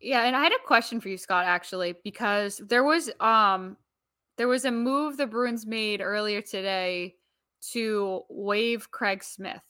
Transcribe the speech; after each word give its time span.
Yeah, 0.00 0.24
and 0.24 0.36
I 0.36 0.42
had 0.42 0.52
a 0.52 0.66
question 0.66 1.00
for 1.00 1.08
you, 1.08 1.18
Scott, 1.18 1.44
actually, 1.46 1.94
because 2.04 2.58
there 2.68 2.84
was 2.84 3.10
um 3.20 3.76
there 4.36 4.48
was 4.48 4.64
a 4.64 4.70
move 4.70 5.16
the 5.16 5.26
Bruins 5.26 5.66
made 5.66 6.00
earlier 6.00 6.40
today 6.40 7.16
to 7.72 8.22
waive 8.30 8.90
Craig 8.90 9.24
Smith. 9.24 9.62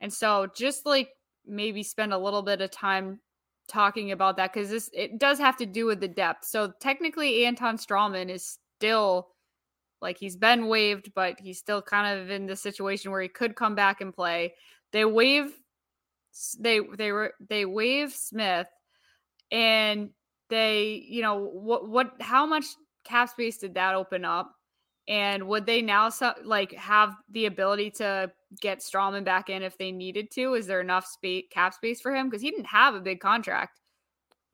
And 0.00 0.12
so 0.12 0.46
just 0.56 0.86
like 0.86 1.10
maybe 1.46 1.82
spend 1.82 2.12
a 2.14 2.18
little 2.18 2.42
bit 2.42 2.62
of 2.62 2.70
time 2.70 3.20
talking 3.68 4.12
about 4.12 4.36
that 4.36 4.52
because 4.52 4.70
this 4.70 4.90
it 4.94 5.18
does 5.18 5.38
have 5.38 5.56
to 5.58 5.66
do 5.66 5.86
with 5.86 6.00
the 6.00 6.08
depth. 6.08 6.46
So 6.46 6.72
technically 6.80 7.44
Anton 7.44 7.76
Stralman 7.76 8.30
is 8.30 8.58
still 8.78 9.28
like 10.00 10.18
he's 10.18 10.36
been 10.36 10.68
waived, 10.68 11.12
but 11.14 11.38
he's 11.40 11.58
still 11.58 11.82
kind 11.82 12.18
of 12.18 12.30
in 12.30 12.46
the 12.46 12.56
situation 12.56 13.10
where 13.10 13.22
he 13.22 13.28
could 13.28 13.54
come 13.56 13.74
back 13.74 14.00
and 14.00 14.14
play. 14.14 14.54
They 14.92 15.04
waive 15.04 15.52
they 16.58 16.80
they 16.96 17.12
were 17.12 17.34
they 17.48 17.64
waive 17.66 18.12
Smith 18.14 18.68
and 19.50 20.10
they, 20.50 21.04
you 21.08 21.22
know, 21.22 21.36
what 21.36 21.88
what 21.88 22.12
how 22.20 22.46
much 22.46 22.64
cap 23.04 23.28
space 23.28 23.58
did 23.58 23.74
that 23.74 23.94
open 23.94 24.24
up? 24.24 24.54
And 25.06 25.46
would 25.48 25.66
they 25.66 25.82
now 25.82 26.10
like 26.44 26.72
have 26.72 27.14
the 27.30 27.46
ability 27.46 27.90
to 27.92 28.30
get 28.60 28.78
Stralman 28.78 29.24
back 29.24 29.50
in 29.50 29.62
if 29.62 29.76
they 29.76 29.92
needed 29.92 30.30
to? 30.32 30.54
Is 30.54 30.66
there 30.66 30.80
enough 30.80 31.06
space 31.06 31.44
cap 31.50 31.74
space 31.74 32.00
for 32.00 32.14
him 32.14 32.28
because 32.28 32.42
he 32.42 32.50
didn't 32.50 32.66
have 32.66 32.94
a 32.94 33.00
big 33.00 33.20
contract? 33.20 33.80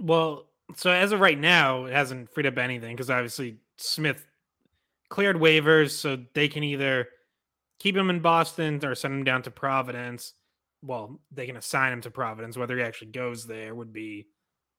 Well, 0.00 0.46
so 0.76 0.90
as 0.90 1.12
of 1.12 1.20
right 1.20 1.38
now, 1.38 1.84
it 1.84 1.92
hasn't 1.92 2.32
freed 2.32 2.46
up 2.46 2.58
anything 2.58 2.96
because 2.96 3.10
obviously 3.10 3.58
Smith 3.76 4.26
cleared 5.08 5.36
waivers, 5.36 5.90
so 5.90 6.18
they 6.34 6.48
can 6.48 6.64
either 6.64 7.08
keep 7.78 7.96
him 7.96 8.10
in 8.10 8.20
Boston 8.20 8.84
or 8.84 8.94
send 8.94 9.14
him 9.14 9.24
down 9.24 9.42
to 9.42 9.50
Providence. 9.50 10.34
Well, 10.82 11.20
they 11.30 11.46
can 11.46 11.56
assign 11.56 11.92
him 11.92 12.00
to 12.02 12.10
Providence. 12.10 12.56
Whether 12.56 12.76
he 12.76 12.82
actually 12.82 13.10
goes 13.10 13.46
there 13.46 13.74
would 13.74 13.92
be 13.92 14.26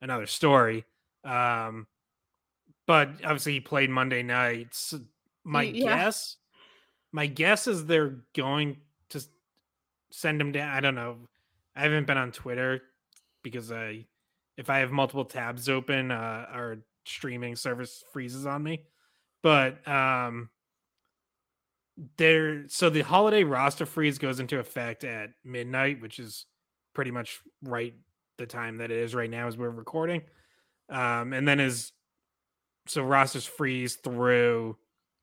another 0.02 0.26
story. 0.26 0.86
Um, 1.24 1.88
but 2.88 3.10
obviously 3.24 3.54
he 3.54 3.60
played 3.60 3.90
Monday 3.90 4.24
nights. 4.24 4.94
My 5.44 5.64
yeah. 5.64 5.98
guess, 5.98 6.38
my 7.12 7.28
guess 7.28 7.68
is 7.68 7.86
they're 7.86 8.18
going 8.36 8.78
to 9.10 9.24
send 10.12 10.42
him 10.42 10.52
down. 10.52 10.70
I 10.70 10.80
don't 10.80 10.96
know. 10.96 11.18
I 11.76 11.82
haven't 11.82 12.08
been 12.08 12.18
on 12.18 12.32
Twitter 12.32 12.82
because 13.44 13.72
I, 13.72 14.06
if 14.58 14.70
I 14.70 14.80
have 14.80 14.92
multiple 14.92 15.26
tabs 15.26 15.70
open, 15.70 16.12
uh, 16.12 16.46
our 16.50 16.78
streaming 17.06 17.56
service 17.56 18.04
freezes 18.12 18.46
on 18.46 18.64
me. 18.64 18.86
But 19.42 19.88
um, 19.88 20.50
there, 22.18 22.68
so 22.68 22.90
the 22.90 23.02
holiday 23.02 23.44
roster 23.44 23.86
freeze 23.86 24.18
goes 24.18 24.40
into 24.40 24.60
effect 24.60 25.04
at 25.04 25.32
midnight, 25.44 26.02
which 26.02 26.20
is 26.20 26.46
pretty 26.94 27.12
much 27.12 27.40
right 27.64 27.94
the 28.42 28.48
time 28.48 28.78
that 28.78 28.92
it 28.92 28.98
is 28.98 29.16
right 29.16 29.30
now 29.30 29.48
as 29.48 29.58
we're 29.58 29.70
recording. 29.70 30.22
Um, 30.90 31.32
and 31.34 31.48
then 31.48 31.60
is 31.60 31.94
so 32.88 33.04
rosters 33.04 33.46
freeze 33.46 33.96
through 33.96 34.78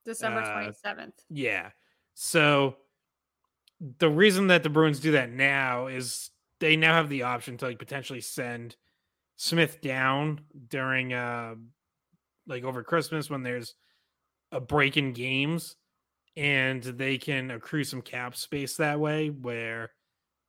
December 0.05 0.41
twenty 0.51 0.73
seventh. 0.73 1.15
Uh, 1.19 1.25
yeah. 1.29 1.71
So 2.15 2.77
the 3.99 4.09
reason 4.09 4.47
that 4.49 4.63
the 4.63 4.71
Bruins 4.71 5.01
do 5.01 5.13
that 5.13 5.31
now 5.31 5.89
is 5.89 6.31
they 6.61 6.77
now 6.77 6.95
have 6.95 7.09
the 7.09 7.25
option 7.25 7.57
to 7.59 7.67
like 7.67 7.79
potentially 7.79 8.21
send 8.21 8.77
Smith 9.37 9.81
down 9.81 10.41
during 10.69 11.13
uh 11.13 11.55
like 12.47 12.65
over 12.65 12.83
Christmas 12.83 13.29
when 13.29 13.43
there's 13.43 13.75
a 14.51 14.61
break 14.61 14.97
in 14.97 15.13
games 15.13 15.77
and 16.37 16.83
they 16.83 17.19
can 17.19 17.51
accrue 17.51 17.85
some 17.85 18.01
cap 18.01 18.35
space 18.35 18.77
that 18.77 18.99
way 18.99 19.29
where 19.29 19.91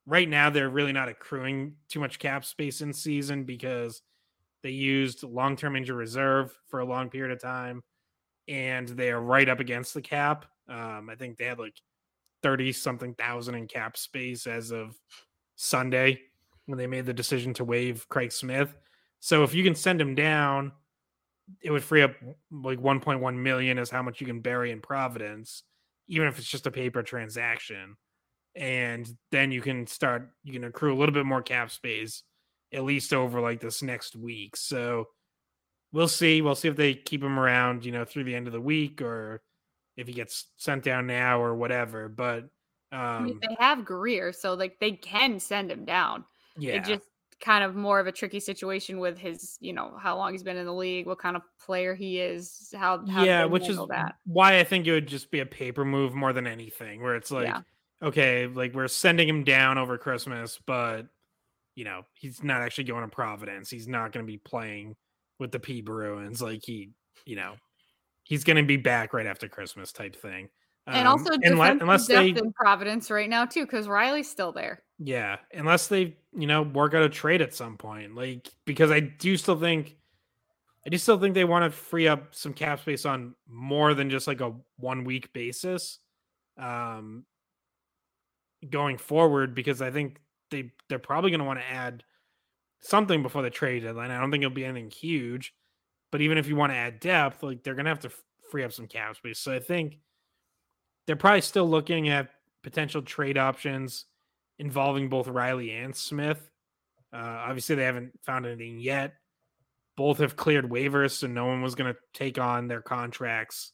right 0.06 0.28
now 0.28 0.50
they're 0.50 0.70
really 0.70 0.92
not 0.92 1.08
accruing 1.08 1.74
too 1.88 2.00
much 2.00 2.18
cap 2.18 2.44
space 2.44 2.80
in 2.80 2.92
season 2.92 3.44
because 3.44 4.02
they 4.62 4.70
used 4.70 5.22
long-term 5.22 5.76
injury 5.76 5.96
reserve 5.96 6.56
for 6.68 6.80
a 6.80 6.84
long 6.84 7.08
period 7.08 7.32
of 7.32 7.40
time 7.40 7.82
and 8.48 8.88
they 8.88 9.10
are 9.10 9.20
right 9.20 9.48
up 9.48 9.60
against 9.60 9.94
the 9.94 10.02
cap. 10.02 10.46
Um, 10.68 11.08
i 11.10 11.14
think 11.16 11.36
they 11.36 11.46
had 11.46 11.58
like 11.58 11.80
30 12.42 12.72
something 12.72 13.14
thousand 13.14 13.54
in 13.54 13.66
cap 13.66 13.96
space 13.96 14.46
as 14.46 14.70
of 14.70 14.96
sunday 15.56 16.20
when 16.66 16.78
they 16.78 16.86
made 16.86 17.06
the 17.06 17.12
decision 17.12 17.52
to 17.54 17.64
waive 17.64 18.08
craig 18.08 18.32
smith. 18.32 18.76
So 19.18 19.42
if 19.42 19.52
you 19.54 19.64
can 19.64 19.74
send 19.74 20.00
him 20.00 20.14
down 20.14 20.72
it 21.62 21.70
would 21.70 21.82
free 21.82 22.02
up 22.02 22.12
like 22.50 22.78
1.1 22.78 23.36
million 23.36 23.78
is 23.78 23.90
how 23.90 24.02
much 24.02 24.20
you 24.20 24.26
can 24.26 24.40
bury 24.40 24.70
in 24.70 24.80
providence 24.80 25.64
even 26.08 26.28
if 26.28 26.38
it's 26.38 26.48
just 26.48 26.66
a 26.66 26.70
paper 26.70 27.02
transaction 27.02 27.96
and 28.56 29.08
then 29.30 29.52
you 29.52 29.60
can 29.60 29.86
start 29.86 30.30
you 30.42 30.52
can 30.52 30.64
accrue 30.64 30.94
a 30.94 30.98
little 30.98 31.14
bit 31.14 31.26
more 31.26 31.42
cap 31.42 31.70
space 31.70 32.22
at 32.72 32.84
least 32.84 33.12
over 33.12 33.40
like 33.40 33.60
this 33.60 33.82
next 33.82 34.16
week. 34.16 34.56
So 34.56 35.08
we'll 35.92 36.08
see. 36.08 36.40
We'll 36.40 36.54
see 36.54 36.68
if 36.68 36.76
they 36.76 36.94
keep 36.94 37.22
him 37.22 37.38
around, 37.38 37.84
you 37.84 37.92
know, 37.92 38.04
through 38.04 38.24
the 38.24 38.34
end 38.34 38.46
of 38.46 38.52
the 38.52 38.60
week 38.60 39.02
or 39.02 39.42
if 39.96 40.06
he 40.06 40.12
gets 40.12 40.46
sent 40.56 40.84
down 40.84 41.06
now 41.06 41.42
or 41.42 41.54
whatever. 41.54 42.08
But 42.08 42.44
um 42.92 43.00
I 43.00 43.20
mean, 43.20 43.32
um 43.34 43.40
they 43.48 43.56
have 43.58 43.84
Greer, 43.84 44.32
so 44.32 44.54
like 44.54 44.78
they 44.80 44.92
can 44.92 45.40
send 45.40 45.70
him 45.70 45.84
down. 45.84 46.24
Yeah. 46.56 46.74
It 46.74 46.84
just 46.84 47.02
kind 47.40 47.64
of 47.64 47.74
more 47.74 47.98
of 47.98 48.06
a 48.06 48.12
tricky 48.12 48.38
situation 48.38 48.98
with 48.98 49.16
his, 49.16 49.56
you 49.60 49.72
know, 49.72 49.96
how 49.98 50.16
long 50.16 50.32
he's 50.32 50.42
been 50.42 50.58
in 50.58 50.66
the 50.66 50.74
league, 50.74 51.06
what 51.06 51.18
kind 51.18 51.36
of 51.36 51.42
player 51.64 51.94
he 51.94 52.20
is, 52.20 52.72
how, 52.76 53.04
how 53.06 53.24
yeah, 53.24 53.46
which 53.46 53.66
is 53.68 53.78
that. 53.88 54.16
why 54.26 54.58
I 54.58 54.64
think 54.64 54.86
it 54.86 54.92
would 54.92 55.06
just 55.06 55.30
be 55.30 55.40
a 55.40 55.46
paper 55.46 55.84
move 55.84 56.14
more 56.14 56.34
than 56.34 56.46
anything, 56.46 57.02
where 57.02 57.16
it's 57.16 57.30
like, 57.30 57.46
yeah 57.46 57.62
okay, 58.02 58.46
like 58.46 58.74
we're 58.74 58.88
sending 58.88 59.28
him 59.28 59.44
down 59.44 59.78
over 59.78 59.98
Christmas, 59.98 60.58
but 60.66 61.06
you 61.74 61.84
know, 61.84 62.02
he's 62.14 62.42
not 62.42 62.62
actually 62.62 62.84
going 62.84 63.02
to 63.02 63.08
Providence. 63.08 63.70
He's 63.70 63.88
not 63.88 64.12
going 64.12 64.26
to 64.26 64.30
be 64.30 64.38
playing 64.38 64.96
with 65.38 65.52
the 65.52 65.60
P 65.60 65.80
Bruins. 65.80 66.42
Like 66.42 66.62
he, 66.64 66.90
you 67.24 67.36
know, 67.36 67.54
he's 68.24 68.44
going 68.44 68.56
to 68.56 68.62
be 68.62 68.76
back 68.76 69.14
right 69.14 69.26
after 69.26 69.48
Christmas 69.48 69.92
type 69.92 70.16
thing. 70.16 70.48
And 70.86 71.06
um, 71.06 71.18
also, 71.18 71.36
unless, 71.42 71.80
unless 71.80 72.06
they 72.06 72.30
in 72.30 72.52
Providence 72.52 73.10
right 73.10 73.28
now 73.28 73.44
too, 73.44 73.64
because 73.64 73.86
Reilly's 73.86 74.28
still 74.28 74.52
there. 74.52 74.82
Yeah, 74.98 75.36
unless 75.52 75.86
they, 75.86 76.16
you 76.36 76.46
know, 76.46 76.62
work 76.62 76.94
out 76.94 77.02
a 77.02 77.08
trade 77.08 77.42
at 77.42 77.54
some 77.54 77.76
point, 77.76 78.14
like 78.14 78.48
because 78.66 78.90
I 78.90 79.00
do 79.00 79.36
still 79.36 79.58
think, 79.58 79.96
I 80.86 80.90
do 80.90 80.98
still 80.98 81.18
think 81.18 81.34
they 81.34 81.44
want 81.44 81.64
to 81.64 81.70
free 81.70 82.08
up 82.08 82.34
some 82.34 82.54
cap 82.54 82.80
space 82.80 83.04
on 83.06 83.34
more 83.48 83.94
than 83.94 84.10
just 84.10 84.26
like 84.26 84.40
a 84.40 84.54
one 84.76 85.04
week 85.04 85.32
basis. 85.32 85.98
Um, 86.58 87.24
going 88.68 88.98
forward 88.98 89.54
because 89.54 89.80
I 89.80 89.90
think 89.90 90.20
they 90.50 90.72
they're 90.88 90.98
probably 90.98 91.30
going 91.30 91.40
to 91.40 91.46
want 91.46 91.60
to 91.60 91.70
add 91.70 92.04
something 92.80 93.22
before 93.22 93.42
the 93.42 93.50
trade 93.50 93.82
deadline. 93.82 94.10
I 94.10 94.20
don't 94.20 94.30
think 94.30 94.42
it'll 94.42 94.54
be 94.54 94.64
anything 94.64 94.90
huge, 94.90 95.54
but 96.10 96.20
even 96.20 96.38
if 96.38 96.48
you 96.48 96.56
want 96.56 96.72
to 96.72 96.76
add 96.76 97.00
depth, 97.00 97.42
like 97.42 97.62
they're 97.62 97.74
going 97.74 97.84
to 97.84 97.90
have 97.90 98.00
to 98.00 98.10
free 98.50 98.64
up 98.64 98.72
some 98.72 98.86
cap 98.86 99.16
space. 99.16 99.38
So 99.38 99.52
I 99.52 99.60
think 99.60 99.98
they're 101.06 101.16
probably 101.16 101.40
still 101.40 101.68
looking 101.68 102.08
at 102.08 102.30
potential 102.62 103.02
trade 103.02 103.38
options 103.38 104.06
involving 104.58 105.08
both 105.08 105.28
Reilly 105.28 105.72
and 105.72 105.94
Smith. 105.94 106.50
Uh, 107.12 107.16
obviously, 107.16 107.76
they 107.76 107.84
haven't 107.84 108.12
found 108.22 108.46
anything 108.46 108.78
yet. 108.78 109.14
Both 109.96 110.18
have 110.18 110.36
cleared 110.36 110.70
waivers, 110.70 111.12
so 111.12 111.26
no 111.26 111.46
one 111.46 111.62
was 111.62 111.74
going 111.74 111.92
to 111.92 111.98
take 112.14 112.38
on 112.38 112.68
their 112.68 112.80
contracts 112.80 113.72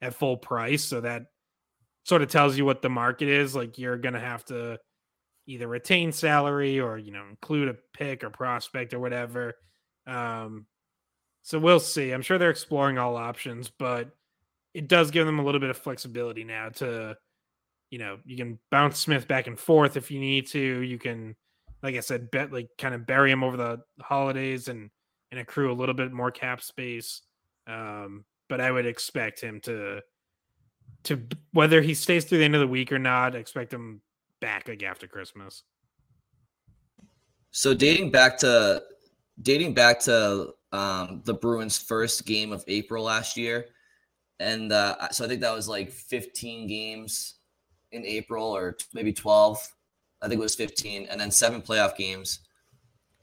at 0.00 0.14
full 0.14 0.36
price. 0.36 0.84
So 0.84 1.00
that 1.00 1.26
sort 2.04 2.22
of 2.22 2.28
tells 2.28 2.56
you 2.56 2.64
what 2.64 2.82
the 2.82 2.88
market 2.88 3.28
is. 3.28 3.54
Like 3.54 3.78
you're 3.78 3.98
going 3.98 4.14
to 4.14 4.20
have 4.20 4.44
to 4.46 4.78
either 5.46 5.66
retain 5.66 6.12
salary 6.12 6.78
or 6.80 6.98
you 6.98 7.10
know 7.12 7.24
include 7.28 7.68
a 7.68 7.76
pick 7.94 8.24
or 8.24 8.30
prospect 8.30 8.94
or 8.94 9.00
whatever. 9.00 9.54
Um, 10.06 10.66
so 11.42 11.58
we'll 11.58 11.80
see. 11.80 12.12
I'm 12.12 12.22
sure 12.22 12.38
they're 12.38 12.50
exploring 12.50 12.98
all 12.98 13.16
options, 13.16 13.70
but 13.70 14.10
it 14.74 14.88
does 14.88 15.10
give 15.10 15.26
them 15.26 15.38
a 15.38 15.44
little 15.44 15.60
bit 15.60 15.70
of 15.70 15.76
flexibility 15.76 16.44
now 16.44 16.70
to, 16.70 17.16
you 17.90 17.98
know, 17.98 18.18
you 18.24 18.36
can 18.36 18.58
bounce 18.70 18.98
Smith 18.98 19.28
back 19.28 19.48
and 19.48 19.58
forth 19.58 19.96
if 19.96 20.10
you 20.10 20.20
need 20.20 20.46
to. 20.48 20.58
You 20.58 20.98
can, 20.98 21.34
like 21.82 21.96
I 21.96 22.00
said, 22.00 22.30
bet 22.30 22.52
like 22.52 22.68
kind 22.78 22.94
of 22.94 23.06
bury 23.06 23.30
him 23.30 23.44
over 23.44 23.56
the 23.56 23.80
holidays 24.00 24.68
and 24.68 24.90
and 25.30 25.40
accrue 25.40 25.72
a 25.72 25.74
little 25.74 25.94
bit 25.94 26.12
more 26.12 26.30
cap 26.30 26.62
space. 26.62 27.22
Um, 27.66 28.24
but 28.48 28.60
I 28.60 28.70
would 28.70 28.86
expect 28.86 29.40
him 29.40 29.60
to 29.62 30.00
to 31.04 31.20
whether 31.52 31.80
he 31.82 31.94
stays 31.94 32.24
through 32.24 32.38
the 32.38 32.44
end 32.44 32.54
of 32.54 32.60
the 32.60 32.68
week 32.68 32.92
or 32.92 32.98
not, 32.98 33.34
expect 33.34 33.72
him 33.72 34.00
back 34.40 34.68
like 34.68 34.82
after 34.82 35.06
Christmas. 35.06 35.62
So 37.50 37.74
dating 37.74 38.10
back 38.10 38.38
to 38.38 38.82
dating 39.42 39.74
back 39.74 40.00
to 40.00 40.52
um, 40.72 41.22
the 41.24 41.34
Bruins' 41.34 41.78
first 41.78 42.24
game 42.24 42.52
of 42.52 42.64
April 42.66 43.04
last 43.04 43.36
year, 43.36 43.66
and 44.40 44.72
uh, 44.72 45.08
so 45.10 45.24
I 45.24 45.28
think 45.28 45.40
that 45.42 45.54
was 45.54 45.68
like 45.68 45.90
15 45.90 46.66
games 46.66 47.34
in 47.92 48.04
April 48.06 48.44
or 48.44 48.76
maybe 48.94 49.12
12. 49.12 49.58
I 50.22 50.28
think 50.28 50.38
it 50.38 50.42
was 50.42 50.54
15, 50.54 51.08
and 51.10 51.20
then 51.20 51.30
seven 51.30 51.60
playoff 51.60 51.96
games, 51.96 52.40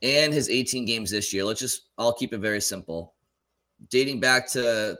and 0.02 0.32
his 0.32 0.48
18 0.48 0.84
games 0.84 1.10
this 1.10 1.32
year. 1.32 1.44
Let's 1.44 1.60
just 1.60 1.88
I'll 1.98 2.12
keep 2.12 2.32
it 2.32 2.38
very 2.38 2.60
simple. 2.60 3.14
Dating 3.88 4.20
back 4.20 4.46
to 4.50 4.98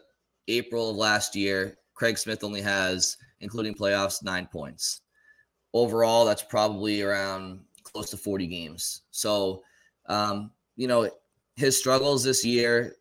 April 0.48 0.90
of 0.90 0.96
last 0.96 1.36
year, 1.36 1.76
Craig 2.00 2.16
Smith 2.16 2.42
only 2.42 2.62
has, 2.62 3.18
including 3.42 3.74
playoffs, 3.74 4.24
nine 4.24 4.48
points. 4.50 5.02
Overall, 5.74 6.24
that's 6.24 6.40
probably 6.40 7.02
around 7.02 7.60
close 7.82 8.08
to 8.08 8.16
40 8.16 8.46
games. 8.46 9.02
So, 9.10 9.62
um, 10.06 10.50
you 10.76 10.88
know, 10.88 11.10
his 11.56 11.78
struggles 11.78 12.24
this 12.24 12.42
year, 12.42 12.96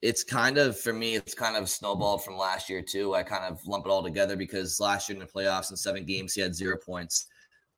it's 0.00 0.24
kind 0.24 0.56
of 0.56 0.80
for 0.80 0.94
me, 0.94 1.14
it's 1.14 1.34
kind 1.34 1.56
of 1.56 1.68
snowballed 1.68 2.24
from 2.24 2.38
last 2.38 2.70
year 2.70 2.80
too. 2.80 3.14
I 3.14 3.22
kind 3.22 3.44
of 3.44 3.60
lump 3.66 3.84
it 3.84 3.90
all 3.90 4.02
together 4.02 4.34
because 4.34 4.80
last 4.80 5.10
year 5.10 5.16
in 5.16 5.20
the 5.20 5.30
playoffs 5.30 5.70
in 5.70 5.76
seven 5.76 6.06
games, 6.06 6.32
he 6.32 6.40
had 6.40 6.54
zero 6.54 6.78
points. 6.78 7.26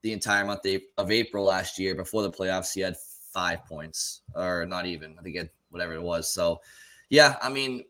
The 0.03 0.13
entire 0.13 0.45
month 0.45 0.61
of 0.99 1.11
April 1.11 1.47
last 1.47 1.81
year, 1.81 1.97
before 1.97 2.23
the 2.23 2.31
playoffs, 2.31 2.75
he 2.75 2.81
had 2.81 2.95
five 3.33 3.67
points, 3.67 4.23
or 4.37 4.67
not 4.67 4.87
even. 4.87 5.17
I 5.19 5.23
think 5.23 5.37
had 5.37 5.51
whatever 5.71 5.95
it 5.95 6.03
was. 6.03 6.33
So, 6.33 6.61
yeah, 7.11 7.35
I 7.43 7.49
mean, 7.49 7.83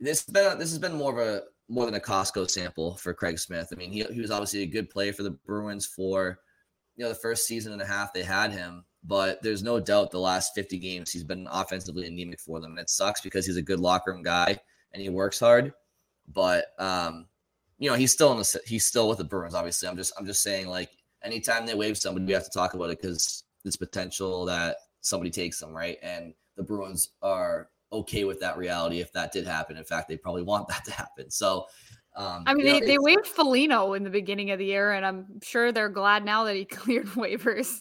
this 0.00 0.26
has 0.26 0.32
been 0.32 0.58
this 0.58 0.70
has 0.70 0.78
been 0.78 0.94
more 0.94 1.18
of 1.18 1.26
a 1.26 1.44
more 1.68 1.86
than 1.86 1.94
a 1.94 2.00
Costco 2.00 2.50
sample 2.50 2.96
for 2.96 3.14
Craig 3.14 3.38
Smith. 3.38 3.68
I 3.72 3.76
mean, 3.76 3.90
he, 3.90 4.02
he 4.04 4.20
was 4.20 4.30
obviously 4.30 4.62
a 4.62 4.66
good 4.66 4.90
player 4.90 5.12
for 5.12 5.22
the 5.22 5.30
Bruins 5.30 5.86
for 5.86 6.38
you 6.96 7.04
know 7.04 7.08
the 7.08 7.14
first 7.14 7.46
season 7.46 7.72
and 7.72 7.82
a 7.82 7.86
half 7.86 8.12
they 8.12 8.22
had 8.22 8.52
him, 8.52 8.84
but 9.02 9.42
there's 9.42 9.62
no 9.62 9.80
doubt 9.80 10.10
the 10.10 10.18
last 10.18 10.54
50 10.54 10.78
games 10.78 11.10
he's 11.10 11.24
been 11.24 11.48
offensively 11.50 12.06
anemic 12.06 12.40
for 12.40 12.60
them. 12.60 12.72
And 12.72 12.80
it 12.80 12.90
sucks 12.90 13.20
because 13.20 13.46
he's 13.46 13.56
a 13.56 13.62
good 13.62 13.80
locker 13.80 14.12
room 14.12 14.22
guy 14.22 14.58
and 14.92 15.02
he 15.02 15.08
works 15.08 15.40
hard. 15.40 15.72
But 16.32 16.66
um, 16.78 17.26
you 17.78 17.90
know, 17.90 17.96
he's 17.96 18.12
still 18.12 18.32
in 18.32 18.38
the 18.38 18.60
he's 18.66 18.86
still 18.86 19.08
with 19.08 19.18
the 19.18 19.24
Bruins, 19.24 19.54
obviously. 19.54 19.88
I'm 19.88 19.96
just 19.96 20.12
I'm 20.18 20.26
just 20.26 20.42
saying 20.42 20.68
like 20.68 20.90
anytime 21.22 21.66
they 21.66 21.74
waive 21.74 21.98
somebody, 21.98 22.26
we 22.26 22.32
have 22.32 22.44
to 22.44 22.50
talk 22.50 22.74
about 22.74 22.90
it 22.90 23.00
because 23.00 23.44
it's 23.64 23.76
potential 23.76 24.44
that 24.44 24.76
somebody 25.00 25.30
takes 25.30 25.58
them, 25.58 25.72
right? 25.72 25.98
And 26.02 26.34
the 26.56 26.62
Bruins 26.62 27.10
are 27.22 27.68
okay 27.92 28.24
with 28.24 28.40
that 28.40 28.56
reality 28.56 29.00
if 29.00 29.12
that 29.12 29.32
did 29.32 29.46
happen. 29.46 29.76
In 29.76 29.84
fact, 29.84 30.08
they 30.08 30.16
probably 30.16 30.42
want 30.42 30.68
that 30.68 30.84
to 30.84 30.92
happen. 30.92 31.30
So 31.30 31.66
um, 32.16 32.44
I 32.46 32.54
mean, 32.54 32.64
they, 32.64 32.80
know, 32.80 32.86
they 32.86 32.98
waived 32.98 33.26
Foligno 33.26 33.94
in 33.94 34.04
the 34.04 34.10
beginning 34.10 34.50
of 34.52 34.58
the 34.58 34.66
year, 34.66 34.92
and 34.92 35.04
I'm 35.04 35.40
sure 35.42 35.72
they're 35.72 35.88
glad 35.88 36.24
now 36.24 36.44
that 36.44 36.54
he 36.54 36.64
cleared 36.64 37.06
waivers. 37.08 37.80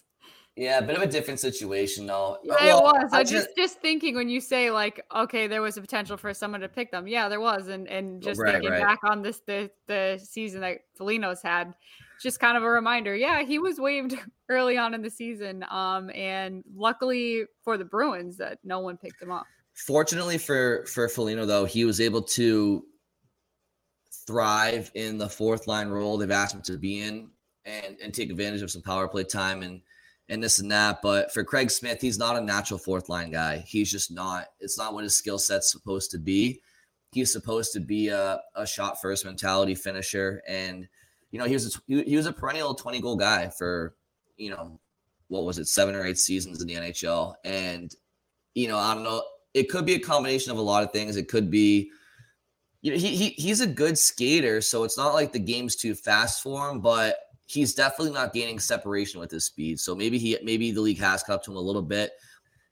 Yeah, 0.55 0.77
a 0.77 0.81
bit 0.83 0.95
of 0.95 1.01
a 1.01 1.07
different 1.07 1.39
situation, 1.39 2.05
though. 2.05 2.38
Yeah, 2.44 2.53
well, 2.59 2.79
it 2.89 3.03
was. 3.03 3.09
I, 3.11 3.19
I 3.19 3.23
just 3.23 3.50
just 3.57 3.79
thinking 3.81 4.15
when 4.15 4.29
you 4.29 4.39
say 4.39 4.69
like, 4.69 5.03
okay, 5.15 5.47
there 5.47 5.63
was 5.63 5.77
a 5.77 5.81
potential 5.81 6.15
for 6.15 6.31
someone 6.31 6.61
to 6.61 6.69
pick 6.69 6.91
them. 6.91 7.07
Yeah, 7.07 7.27
there 7.27 7.39
was, 7.39 7.69
and 7.69 7.88
and 7.88 8.21
just 8.21 8.39
right, 8.39 8.53
thinking 8.53 8.69
right. 8.69 8.81
back 8.81 9.00
on 9.03 9.23
this 9.23 9.41
the 9.47 9.71
the 9.88 10.19
season 10.23 10.61
that 10.61 10.79
Foligno's 10.95 11.41
had, 11.41 11.73
just 12.21 12.39
kind 12.39 12.55
of 12.55 12.61
a 12.61 12.69
reminder. 12.69 13.15
Yeah, 13.15 13.41
he 13.41 13.57
was 13.57 13.79
waived 13.79 14.15
early 14.50 14.77
on 14.77 14.94
in 14.94 15.01
the 15.01 15.09
season, 15.09 15.65
um, 15.71 16.11
and 16.11 16.63
luckily 16.75 17.45
for 17.63 17.77
the 17.77 17.85
Bruins 17.85 18.38
that 18.38 18.59
no 18.63 18.79
one 18.79 18.97
picked 18.97 19.21
him 19.21 19.31
up. 19.31 19.45
Fortunately 19.74 20.38
for 20.38 20.86
for 20.86 21.10
Foligno, 21.10 21.46
though, 21.46 21.66
he 21.66 21.86
was 21.86 22.00
able 22.00 22.22
to 22.22 22.86
thrive 24.28 24.92
in 24.94 25.18
the 25.18 25.28
fourth 25.28 25.68
line 25.68 25.90
role 25.90 26.18
they've 26.18 26.31
asked 26.31 26.56
him 26.56 26.62
to 26.62 26.78
be 26.78 27.02
in 27.02 27.30
and 27.66 27.98
and 28.02 28.14
take 28.14 28.30
advantage 28.30 28.62
of 28.62 28.72
some 28.72 28.81
power 28.81 29.08
play 29.08 29.24
time 29.24 29.64
and 29.64 29.81
and 30.30 30.44
this 30.44 30.60
and 30.60 30.72
that. 30.72 31.02
But 31.02 31.34
for 31.34 31.44
Craig 31.44 31.70
Smith, 31.72 32.02
he's 32.02 32.18
not 32.18 32.38
a 32.38 32.42
natural 32.42 32.80
fourth 32.80 33.10
line 33.10 33.31
guy. 33.31 33.58
He's 33.68 33.92
just 33.92 34.12
not. 34.12 34.48
It's 34.60 34.78
not 34.78 34.94
what 34.94 35.04
his 35.04 35.16
skill 35.16 35.38
set's 35.38 35.72
supposed 35.72 36.12
to 36.12 36.18
be. 36.18 36.62
He's 37.12 37.31
supposed 37.31 37.74
to 37.74 37.80
be 37.80 38.08
a, 38.08 38.42
a 38.56 38.66
shot 38.66 39.02
first 39.02 39.25
mentality 39.25 39.75
finisher, 39.75 40.42
and 40.48 40.88
you 41.31 41.40
know 41.40 41.46
he 41.46 41.54
was 41.54 41.75
a, 41.75 42.04
he 42.04 42.16
was 42.16 42.25
a 42.25 42.34
perennial 42.34 42.74
twenty 42.74 43.02
goal 43.02 43.16
guy 43.16 43.50
for 43.50 43.96
you 44.38 44.50
know 44.50 44.80
what 45.28 45.46
was 45.46 45.60
it 45.60 45.68
seven 45.68 45.96
or 45.96 46.06
eight 46.06 46.18
seasons 46.18 46.62
in 46.62 46.68
the 46.68 46.75
NHL, 46.75 47.36
and 47.44 47.94
you 48.56 48.68
know 48.68 48.78
I 48.78 48.94
don't 48.94 49.04
know. 49.04 49.24
It 49.53 49.69
could 49.69 49.85
be 49.85 49.95
a 49.95 50.00
combination 50.00 50.51
of 50.51 50.57
a 50.57 50.61
lot 50.61 50.83
of 50.83 50.91
things. 50.91 51.15
It 51.15 51.27
could 51.27 51.50
be 51.51 51.91
you 52.81 52.91
know, 52.91 52.97
he, 52.97 53.15
he 53.15 53.29
he's 53.29 53.61
a 53.61 53.67
good 53.67 53.97
skater, 53.97 54.59
so 54.61 54.83
it's 54.83 54.97
not 54.97 55.13
like 55.13 55.31
the 55.31 55.39
game's 55.39 55.75
too 55.75 55.95
fast 55.95 56.44
for 56.44 56.69
him, 56.69 56.81
but 56.81 57.17
he's 57.45 57.73
definitely 57.73 58.13
not 58.13 58.33
gaining 58.33 58.59
separation 58.59 59.19
with 59.19 59.31
his 59.31 59.45
speed. 59.45 59.79
So 59.79 59.95
maybe 59.95 60.17
he 60.17 60.38
maybe 60.44 60.71
the 60.71 60.81
league 60.81 61.00
has 61.00 61.23
caught 61.23 61.35
up 61.35 61.44
to 61.44 61.51
him 61.51 61.57
a 61.57 61.61
little 61.61 61.81
bit. 61.81 62.11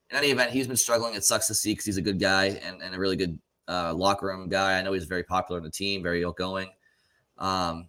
In 0.09 0.17
any 0.17 0.27
event, 0.27 0.51
he's 0.51 0.67
been 0.67 0.75
struggling. 0.75 1.15
It 1.15 1.23
sucks 1.23 1.47
to 1.47 1.53
see 1.53 1.71
because 1.71 1.85
he's 1.85 1.97
a 1.97 2.01
good 2.01 2.19
guy 2.19 2.59
and, 2.65 2.81
and 2.81 2.93
a 2.93 2.99
really 2.99 3.15
good 3.15 3.39
uh, 3.69 3.93
locker 3.93 4.27
room 4.27 4.49
guy. 4.49 4.77
I 4.77 4.81
know 4.81 4.91
he's 4.91 5.05
very 5.05 5.23
popular 5.23 5.59
on 5.59 5.63
the 5.63 5.71
team, 5.71 6.03
very 6.03 6.25
outgoing. 6.25 6.67
Um, 7.37 7.87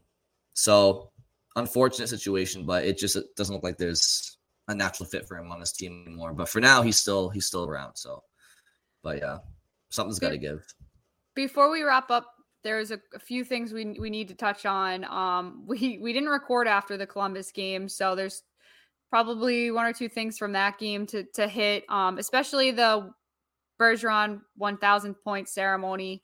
so 0.54 1.10
unfortunate 1.56 2.08
situation, 2.08 2.64
but 2.64 2.84
it 2.84 2.98
just 2.98 3.16
doesn't 3.36 3.54
look 3.54 3.64
like 3.64 3.78
there's 3.78 4.38
a 4.68 4.74
natural 4.74 5.08
fit 5.08 5.26
for 5.26 5.36
him 5.36 5.50
on 5.50 5.58
this 5.58 5.72
team 5.72 6.04
anymore. 6.06 6.32
But 6.32 6.48
for 6.48 6.60
now, 6.60 6.82
he's 6.82 6.98
still 6.98 7.28
he's 7.30 7.46
still 7.46 7.64
around. 7.64 7.96
So, 7.96 8.22
but 9.02 9.18
yeah, 9.18 9.38
something's 9.90 10.18
got 10.18 10.30
to 10.30 10.38
give 10.38 10.64
before 11.34 11.70
we 11.70 11.82
wrap 11.82 12.10
up, 12.10 12.26
there's 12.64 12.90
a, 12.90 13.00
a, 13.14 13.18
few 13.18 13.44
things 13.44 13.72
we 13.72 13.96
we 13.98 14.10
need 14.10 14.28
to 14.28 14.34
touch 14.34 14.66
on. 14.66 15.04
Um, 15.04 15.64
we 15.66 15.98
we 15.98 16.12
didn't 16.12 16.28
record 16.28 16.68
after 16.68 16.96
the 16.96 17.06
Columbus 17.06 17.52
game, 17.52 17.88
so 17.88 18.14
there's 18.14 18.42
probably 19.10 19.70
one 19.70 19.84
or 19.84 19.92
two 19.92 20.08
things 20.08 20.38
from 20.38 20.52
that 20.52 20.78
game 20.78 21.06
to 21.06 21.24
to 21.34 21.48
hit. 21.48 21.84
Um, 21.88 22.18
especially 22.18 22.70
the 22.70 23.10
Bergeron 23.80 24.42
1,000 24.56 25.14
point 25.14 25.48
ceremony. 25.48 26.22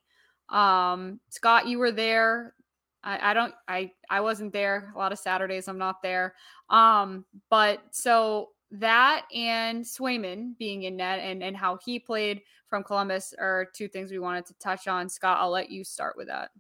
Um, 0.49 1.19
Scott, 1.31 1.67
you 1.67 1.79
were 1.79 1.91
there. 1.91 2.55
I, 3.03 3.31
I 3.31 3.35
don't. 3.35 3.55
I 3.67 3.93
I 4.11 4.21
wasn't 4.21 4.53
there. 4.53 4.93
A 4.95 4.99
lot 4.99 5.13
of 5.13 5.19
Saturdays 5.19 5.69
I'm 5.69 5.79
not 5.79 6.03
there. 6.03 6.35
Um, 6.71 7.25
but 7.51 7.81
so 7.91 8.51
that 8.71 9.27
and 9.35 9.85
Swayman 9.85 10.57
being 10.59 10.83
in 10.83 10.97
net 10.97 11.21
and 11.21 11.43
and 11.43 11.57
how 11.57 11.79
he 11.85 11.99
played 11.99 12.43
from 12.69 12.85
Columbus 12.85 13.35
are 13.39 13.67
two 13.75 13.89
things 13.89 14.11
we 14.11 14.19
wanted 14.19 14.47
to 14.47 14.55
touch 14.55 14.87
on. 14.87 15.09
Scott, 15.09 15.39
I'll 15.41 15.51
let 15.51 15.71
you 15.71 15.85
start 15.85 16.17
with 16.17 16.29
that. 16.29 16.51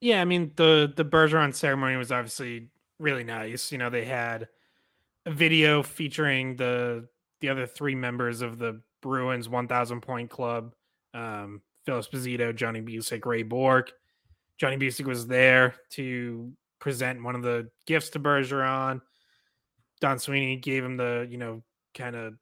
Yeah, 0.00 0.20
I 0.20 0.24
mean 0.24 0.52
the 0.56 0.92
the 0.94 1.04
Bergeron 1.04 1.54
ceremony 1.54 1.96
was 1.96 2.12
obviously 2.12 2.68
really 2.98 3.24
nice. 3.24 3.72
You 3.72 3.78
know, 3.78 3.90
they 3.90 4.04
had 4.04 4.48
a 5.26 5.30
video 5.30 5.82
featuring 5.82 6.56
the 6.56 7.08
the 7.40 7.48
other 7.48 7.66
three 7.66 7.94
members 7.94 8.42
of 8.42 8.58
the 8.58 8.80
Bruins 9.00 9.48
1000 9.48 10.00
point 10.00 10.30
club. 10.30 10.74
Um, 11.12 11.62
Phil 11.84 11.98
Esposito, 11.98 12.54
Johnny 12.54 12.80
Bucyk, 12.80 13.24
Ray 13.26 13.42
Bourque. 13.42 13.92
Johnny 14.58 14.76
Bucyk 14.76 15.04
was 15.04 15.26
there 15.26 15.74
to 15.90 16.52
present 16.78 17.22
one 17.22 17.34
of 17.34 17.42
the 17.42 17.68
gifts 17.86 18.10
to 18.10 18.20
Bergeron. 18.20 19.00
Don 20.04 20.18
Sweeney 20.18 20.56
gave 20.56 20.84
him 20.84 20.98
the, 20.98 21.26
you 21.30 21.38
know, 21.38 21.62
kind 21.94 22.14
of 22.14 22.34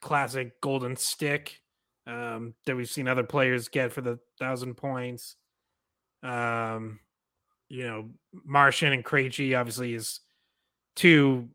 classic 0.00 0.60
golden 0.60 0.94
stick 0.94 1.60
um, 2.06 2.54
that 2.64 2.76
we've 2.76 2.88
seen 2.88 3.08
other 3.08 3.24
players 3.24 3.66
get 3.66 3.92
for 3.92 4.02
the 4.02 4.20
thousand 4.38 4.76
points. 4.76 5.34
Um, 6.22 7.00
you 7.68 7.88
know, 7.88 8.10
Marchand 8.44 8.94
and 8.94 9.04
Krejci 9.04 9.58
obviously 9.58 9.94
is 9.94 10.20
two 10.94 11.48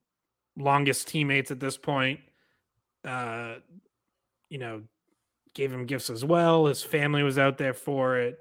longest 0.57 1.07
teammates 1.07 1.49
at 1.49 1.61
this 1.61 1.77
point. 1.77 2.19
Uh, 3.05 3.59
you 4.49 4.57
know, 4.57 4.81
gave 5.55 5.71
him 5.71 5.85
gifts 5.85 6.09
as 6.09 6.25
well. 6.25 6.65
His 6.65 6.83
family 6.83 7.23
was 7.23 7.37
out 7.37 7.57
there 7.57 7.73
for 7.73 8.17
it. 8.17 8.37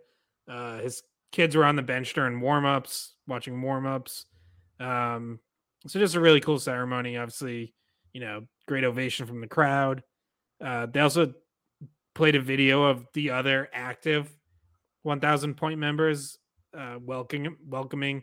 Uh, 0.51 0.79
his 0.79 1.05
kids 1.31 1.55
were 1.55 1.65
on 1.65 1.77
the 1.77 1.83
bench 1.83 2.15
during 2.15 2.41
warmups, 2.41 3.11
watching 3.29 3.63
warmups. 3.63 4.25
Um, 4.81 5.39
so 5.87 5.99
just 5.99 6.15
a 6.15 6.21
really 6.21 6.41
cool 6.41 6.59
ceremony. 6.59 7.17
Obviously, 7.17 7.75
you 8.13 8.21
know, 8.21 8.47
great 8.67 8.85
ovation 8.85 9.27
from 9.27 9.41
the 9.41 9.47
crowd. 9.47 10.03
Uh, 10.65 10.87
they 10.87 11.01
also 11.01 11.35
played 12.15 12.35
a 12.35 12.41
video 12.41 12.85
of 12.85 13.07
the 13.13 13.31
other 13.31 13.69
active 13.73 14.31
1,000 15.03 15.55
point 15.55 15.79
members 15.79 16.39
uh, 16.77 16.99
welcoming 17.01 17.57
welcoming 17.67 18.23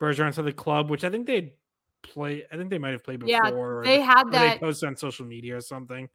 Bergeron 0.00 0.34
to 0.34 0.42
the 0.42 0.52
club, 0.52 0.90
which 0.90 1.04
I 1.04 1.10
think 1.10 1.26
they 1.26 1.54
play. 2.02 2.44
I 2.52 2.56
think 2.56 2.70
they 2.70 2.78
might 2.78 2.92
have 2.92 3.04
played 3.04 3.20
before. 3.20 3.82
Yeah, 3.84 3.90
they 3.90 4.00
had 4.00 4.30
that. 4.32 4.54
They 4.54 4.66
posted 4.66 4.88
on 4.88 4.96
social 4.96 5.26
media 5.26 5.56
or 5.56 5.60
something. 5.60 6.08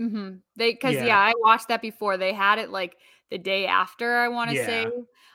Mm-hmm. 0.00 0.36
They 0.56 0.72
because 0.72 0.94
yeah. 0.94 1.06
yeah. 1.06 1.18
I 1.18 1.32
watched 1.38 1.68
that 1.68 1.82
before. 1.82 2.16
They 2.16 2.32
had 2.32 2.58
it 2.58 2.70
like 2.70 2.96
the 3.30 3.38
day 3.38 3.66
after. 3.66 4.16
I 4.16 4.28
want 4.28 4.50
to 4.50 4.56
yeah. 4.56 4.66
say. 4.66 4.86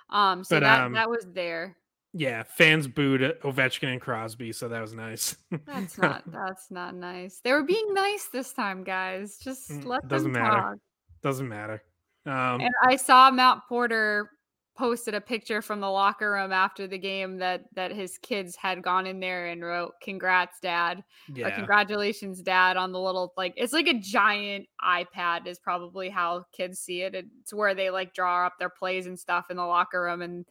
Um, 0.09 0.43
so 0.43 0.57
but, 0.57 0.61
that 0.61 0.81
um, 0.81 0.93
that 0.93 1.09
was 1.09 1.25
there. 1.33 1.75
Yeah, 2.13 2.43
fans 2.43 2.87
booed 2.87 3.21
Ovechkin 3.41 3.91
and 3.91 3.99
Crosby, 3.99 4.51
so 4.53 4.67
that 4.67 4.79
was 4.79 4.93
nice. 4.93 5.35
that's 5.65 5.97
not 5.97 6.23
that's 6.31 6.69
not 6.69 6.93
nice. 6.93 7.41
They 7.43 7.51
were 7.51 7.63
being 7.63 7.93
nice 7.93 8.27
this 8.31 8.53
time, 8.53 8.83
guys. 8.83 9.37
Just 9.37 9.71
mm, 9.71 9.85
let 9.85 10.07
doesn't 10.07 10.31
them 10.31 10.43
matter. 10.43 10.61
Talk. 10.61 10.77
Doesn't 11.23 11.49
matter. 11.49 11.81
Um, 12.25 12.61
and 12.61 12.73
I 12.85 12.95
saw 12.97 13.31
Matt 13.31 13.59
Porter 13.67 14.29
posted 14.75 15.13
a 15.13 15.21
picture 15.21 15.61
from 15.61 15.79
the 15.79 15.89
locker 15.89 16.31
room 16.31 16.51
after 16.51 16.87
the 16.87 16.97
game 16.97 17.37
that 17.37 17.63
that 17.75 17.91
his 17.91 18.17
kids 18.17 18.55
had 18.55 18.81
gone 18.81 19.05
in 19.05 19.19
there 19.19 19.47
and 19.47 19.63
wrote 19.63 19.93
congrats 20.01 20.59
dad 20.59 21.03
Yeah. 21.31 21.47
or 21.47 21.51
congratulations 21.51 22.41
dad 22.41 22.75
on 22.75 22.91
the 22.91 22.99
little 22.99 23.33
like 23.37 23.53
it's 23.55 23.71
like 23.73 23.87
a 23.87 23.93
giant 23.99 24.65
ipad 24.83 25.45
is 25.45 25.59
probably 25.59 26.09
how 26.09 26.45
kids 26.53 26.79
see 26.79 27.03
it 27.03 27.13
it's 27.13 27.53
where 27.53 27.75
they 27.75 27.91
like 27.91 28.15
draw 28.15 28.47
up 28.47 28.53
their 28.57 28.69
plays 28.71 29.05
and 29.05 29.19
stuff 29.19 29.51
in 29.51 29.57
the 29.57 29.65
locker 29.65 30.01
room 30.01 30.23
and 30.23 30.45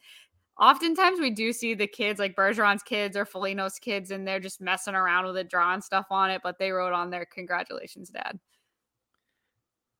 oftentimes 0.59 1.19
we 1.19 1.31
do 1.31 1.51
see 1.53 1.73
the 1.73 1.87
kids 1.87 2.19
like 2.19 2.35
bergeron's 2.35 2.83
kids 2.83 3.17
or 3.17 3.25
foligno's 3.25 3.79
kids 3.79 4.11
and 4.11 4.27
they're 4.27 4.39
just 4.39 4.61
messing 4.61 4.95
around 4.95 5.25
with 5.25 5.37
it 5.37 5.49
drawing 5.49 5.81
stuff 5.81 6.05
on 6.11 6.29
it 6.29 6.41
but 6.43 6.57
they 6.59 6.71
wrote 6.71 6.93
on 6.93 7.09
there 7.09 7.25
congratulations 7.25 8.09
dad 8.09 8.39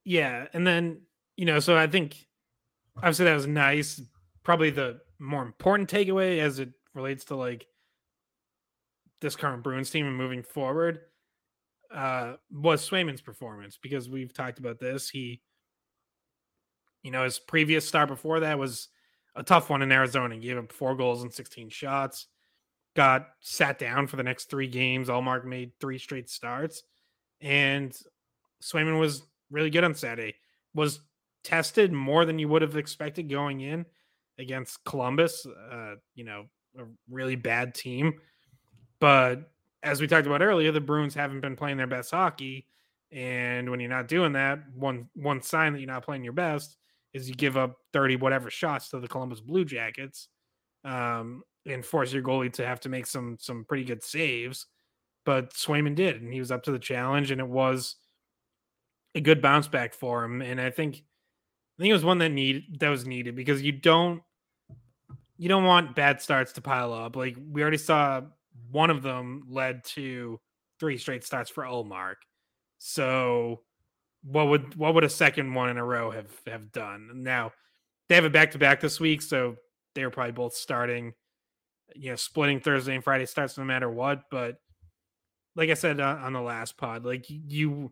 Yeah, 0.06 0.48
and 0.54 0.66
then 0.68 1.02
you 1.38 1.46
know, 1.46 1.60
so 1.60 1.78
I 1.78 1.88
think 1.88 2.28
obviously 2.98 3.26
that 3.26 3.36
was 3.36 3.48
nice. 3.48 4.02
Probably 4.44 4.70
the 4.72 5.02
more 5.20 5.44
important 5.44 5.90
takeaway 5.90 6.40
as 6.40 6.60
it 6.60 6.72
relates 6.96 7.26
to 7.26 7.36
like 7.36 7.68
this 9.22 9.36
current 9.36 9.64
Bruins 9.64 9.90
team 9.90 10.06
and 10.06 10.16
moving 10.18 10.44
forward 10.44 11.02
uh 11.92 12.36
was 12.52 12.88
Swayman's 12.88 13.22
performance 13.22 13.78
because 13.82 14.10
we've 14.10 14.34
talked 14.34 14.60
about 14.60 14.80
this. 14.80 15.10
He 15.10 15.44
you 17.04 17.12
know, 17.12 17.24
his 17.24 17.40
previous 17.40 17.88
start 17.88 18.08
before 18.08 18.40
that 18.42 18.58
was 18.58 18.90
a 19.36 19.44
tough 19.44 19.70
one 19.70 19.82
in 19.82 19.92
Arizona. 19.92 20.38
Gave 20.38 20.58
up 20.58 20.72
four 20.72 20.96
goals 20.96 21.24
and 21.24 21.34
16 21.34 21.70
shots. 21.70 22.28
Got 22.96 23.28
sat 23.42 23.80
down 23.80 24.08
for 24.08 24.18
the 24.18 24.24
next 24.24 24.50
three 24.50 24.68
games. 24.68 25.10
Ullmark 25.10 25.46
made 25.46 25.72
three 25.80 25.98
straight 25.98 26.30
starts. 26.30 26.84
And 27.42 27.98
Swayman 28.62 29.00
was 29.00 29.24
really 29.50 29.70
good 29.70 29.84
on 29.84 29.96
Saturday. 29.96 30.36
Was 30.74 31.00
tested 31.44 31.92
more 31.92 32.26
than 32.26 32.40
you 32.40 32.48
would 32.48 32.62
have 32.62 32.78
expected 32.78 33.30
going 33.30 33.62
in 33.62 33.86
against 34.38 34.84
Columbus. 34.86 35.46
Uh, 35.46 35.96
you 36.16 36.24
know, 36.24 36.46
a 36.78 36.84
really 37.10 37.36
bad 37.36 37.74
team. 37.74 38.14
But 39.00 39.52
as 39.82 40.00
we 40.00 40.08
talked 40.08 40.28
about 40.28 40.42
earlier, 40.42 40.72
the 40.72 40.80
Bruins 40.80 41.14
haven't 41.14 41.42
been 41.42 41.56
playing 41.56 41.78
their 41.78 41.88
best 41.88 42.12
hockey. 42.12 42.68
And 43.12 43.70
when 43.70 43.80
you're 43.80 43.90
not 43.90 44.08
doing 44.08 44.34
that, 44.34 44.60
one 44.76 45.10
one 45.16 45.42
sign 45.42 45.74
that 45.74 45.80
you're 45.80 45.88
not 45.88 46.06
playing 46.06 46.24
your 46.24 46.34
best 46.34 46.78
is 47.14 47.30
you 47.30 47.36
give 47.36 47.58
up 47.58 47.78
30 47.94 48.18
whatever 48.18 48.50
shots 48.50 48.90
to 48.90 49.00
the 49.00 49.08
Columbus 49.08 49.40
Blue 49.40 49.66
Jackets. 49.66 50.30
Um, 50.84 51.44
and 51.66 51.86
force 51.86 52.12
your 52.12 52.24
goalie 52.24 52.52
to 52.54 52.66
have 52.66 52.80
to 52.82 52.90
make 52.90 53.06
some 53.06 53.38
some 53.40 53.66
pretty 53.66 53.84
good 53.84 54.04
saves. 54.04 54.68
But 55.26 55.54
Swayman 55.54 55.96
did, 55.96 56.22
and 56.22 56.34
he 56.34 56.40
was 56.40 56.52
up 56.52 56.64
to 56.64 56.72
the 56.72 56.80
challenge, 56.80 57.32
and 57.32 57.40
it 57.40 57.48
was 57.48 57.96
a 59.16 59.22
good 59.22 59.42
bounce 59.42 59.68
back 59.68 59.94
for 59.94 60.24
him. 60.24 60.42
And 60.42 60.60
I 60.60 60.70
think 60.70 60.96
I 60.96 61.82
think 61.82 61.90
it 61.90 61.94
was 61.94 62.06
one 62.06 62.18
that 62.20 62.30
need 62.30 62.80
that 62.80 62.90
was 62.90 63.06
needed 63.06 63.36
because 63.36 63.62
you 63.62 63.72
don't 63.72 64.22
you 65.38 65.50
don't 65.50 65.64
want 65.64 65.96
bad 65.96 66.22
starts 66.22 66.54
to 66.54 66.62
pile 66.62 66.94
up. 66.94 67.16
Like 67.16 67.38
we 67.50 67.62
already 67.62 67.78
saw 67.78 68.22
one 68.72 68.90
of 68.90 69.02
them 69.02 69.44
led 69.48 69.84
to 69.86 70.40
three 70.80 70.98
straight 70.98 71.24
starts 71.24 71.50
for 71.50 71.64
Ullmark. 71.64 72.16
So 72.80 73.62
what 74.24 74.48
would 74.48 74.76
what 74.76 74.94
would 74.94 75.04
a 75.04 75.10
second 75.10 75.54
one 75.54 75.70
in 75.70 75.78
a 75.78 75.84
row 75.84 76.12
have 76.12 76.32
have 76.48 76.72
done? 76.72 77.10
Now 77.16 77.52
they 78.08 78.16
have 78.16 78.26
a 78.26 78.30
back 78.30 78.52
to 78.52 78.58
back 78.58 78.80
this 78.80 79.00
week, 79.00 79.22
so 79.22 79.58
they 79.96 80.04
were 80.04 80.12
probably 80.12 80.32
both 80.32 80.54
starting, 80.54 81.14
you 81.96 82.10
know, 82.10 82.16
splitting 82.16 82.60
Thursday 82.60 82.96
and 82.96 83.04
Friday 83.04 83.26
starts 83.26 83.58
no 83.58 83.64
matter 83.64 83.90
what. 83.90 84.24
But 84.32 84.58
like 85.56 85.70
I 85.70 85.76
said 85.76 86.00
uh, 86.00 86.18
on 86.22 86.34
the 86.34 86.42
last 86.42 86.78
pod, 86.78 87.06
like 87.06 87.26
you 87.28 87.92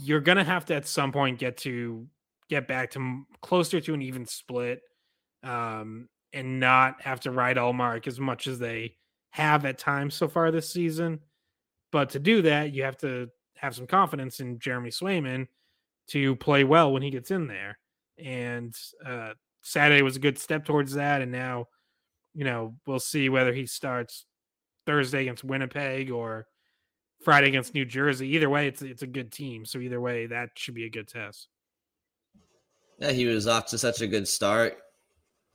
you're 0.00 0.20
gonna 0.20 0.44
have 0.44 0.66
to 0.66 0.74
at 0.74 0.86
some 0.86 1.12
point 1.12 1.38
get 1.38 1.56
to 1.58 2.06
get 2.48 2.66
back 2.68 2.90
to 2.92 3.24
closer 3.42 3.80
to 3.80 3.94
an 3.94 4.02
even 4.02 4.26
split, 4.26 4.80
um, 5.42 6.08
and 6.32 6.60
not 6.60 7.00
have 7.02 7.20
to 7.20 7.30
ride 7.30 7.56
Ullmark 7.56 8.06
as 8.06 8.20
much 8.20 8.46
as 8.46 8.58
they 8.58 8.96
have 9.30 9.64
at 9.64 9.78
times 9.78 10.14
so 10.14 10.28
far 10.28 10.50
this 10.50 10.70
season. 10.70 11.20
But 11.92 12.10
to 12.10 12.18
do 12.18 12.42
that, 12.42 12.72
you 12.72 12.84
have 12.84 12.98
to 12.98 13.30
have 13.60 13.74
some 13.74 13.86
confidence 13.86 14.40
in 14.40 14.58
Jeremy 14.58 14.90
Swayman 14.90 15.46
to 16.08 16.34
play 16.36 16.64
well 16.64 16.92
when 16.92 17.02
he 17.02 17.10
gets 17.10 17.30
in 17.30 17.46
there. 17.46 17.78
And 18.18 18.74
uh, 19.04 19.32
Saturday 19.62 20.02
was 20.02 20.16
a 20.16 20.20
good 20.20 20.38
step 20.38 20.64
towards 20.64 20.94
that. 20.94 21.20
And 21.20 21.30
now, 21.30 21.66
you 22.34 22.44
know, 22.44 22.74
we'll 22.86 23.00
see 23.00 23.28
whether 23.28 23.52
he 23.52 23.66
starts 23.66 24.24
Thursday 24.86 25.22
against 25.22 25.44
Winnipeg 25.44 26.10
or 26.10 26.46
Friday 27.22 27.48
against 27.48 27.74
New 27.74 27.84
Jersey. 27.84 28.28
Either 28.28 28.48
way, 28.48 28.66
it's 28.66 28.80
it's 28.80 29.02
a 29.02 29.06
good 29.06 29.30
team. 29.30 29.66
So 29.66 29.78
either 29.78 30.00
way, 30.00 30.26
that 30.26 30.50
should 30.54 30.74
be 30.74 30.86
a 30.86 30.90
good 30.90 31.06
test. 31.06 31.48
Yeah, 32.98 33.12
he 33.12 33.26
was 33.26 33.46
off 33.46 33.66
to 33.66 33.78
such 33.78 34.00
a 34.00 34.06
good 34.06 34.26
start. 34.26 34.78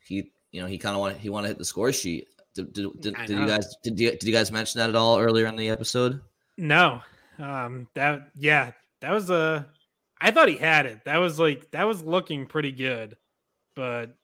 He, 0.04 0.32
you 0.52 0.62
know, 0.62 0.68
he 0.68 0.78
kind 0.78 0.96
of 0.96 1.00
wanted 1.00 1.18
he 1.18 1.30
wanted 1.30 1.48
to 1.48 1.50
hit 1.50 1.58
the 1.58 1.66
score 1.66 1.92
sheet. 1.92 2.28
Did, 2.54 2.72
did, 2.72 3.02
did, 3.02 3.16
did 3.26 3.40
you 3.40 3.48
guys 3.48 3.76
did 3.84 4.00
you, 4.00 4.12
did 4.12 4.24
you 4.24 4.32
guys 4.32 4.52
mention 4.52 4.80
that 4.80 4.90
at 4.90 4.96
all 4.96 5.20
earlier 5.20 5.48
in 5.48 5.56
the 5.56 5.70
episode? 5.70 6.22
No, 6.58 7.02
um, 7.39 7.88
that 7.96 8.30
yeah, 8.36 8.72
that 9.01 9.12
was 9.12 9.30
a. 9.30 9.68
I 10.22 10.32
thought 10.32 10.48
he 10.48 10.58
had 10.58 10.86
it. 10.86 11.04
That 11.06 11.18
was 11.18 11.39
like 11.39 11.70
that 11.72 11.86
was 11.86 12.04
looking 12.04 12.46
pretty 12.46 12.72
good, 12.72 13.18
but 13.75 14.15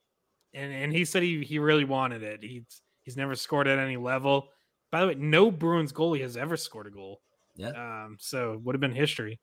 and 0.54 0.72
and 0.72 0.92
he 0.92 1.04
said 1.04 1.22
he 1.22 1.44
he 1.44 1.58
really 1.58 1.84
wanted 1.84 2.22
it. 2.22 2.40
He's 2.42 2.80
he's 3.02 3.16
never 3.16 3.34
scored 3.34 3.68
at 3.68 3.78
any 3.78 3.96
level. 3.96 4.48
By 4.90 5.00
the 5.00 5.06
way, 5.08 5.14
no 5.14 5.50
Bruins 5.50 5.92
goalie 5.92 6.20
has 6.20 6.36
ever 6.36 6.56
scored 6.56 6.86
a 6.86 6.90
goal. 6.90 7.20
Yeah. 7.56 7.68
Um, 7.70 8.16
so 8.18 8.60
would 8.64 8.74
have 8.74 8.80
been 8.80 8.94
history. 8.94 9.40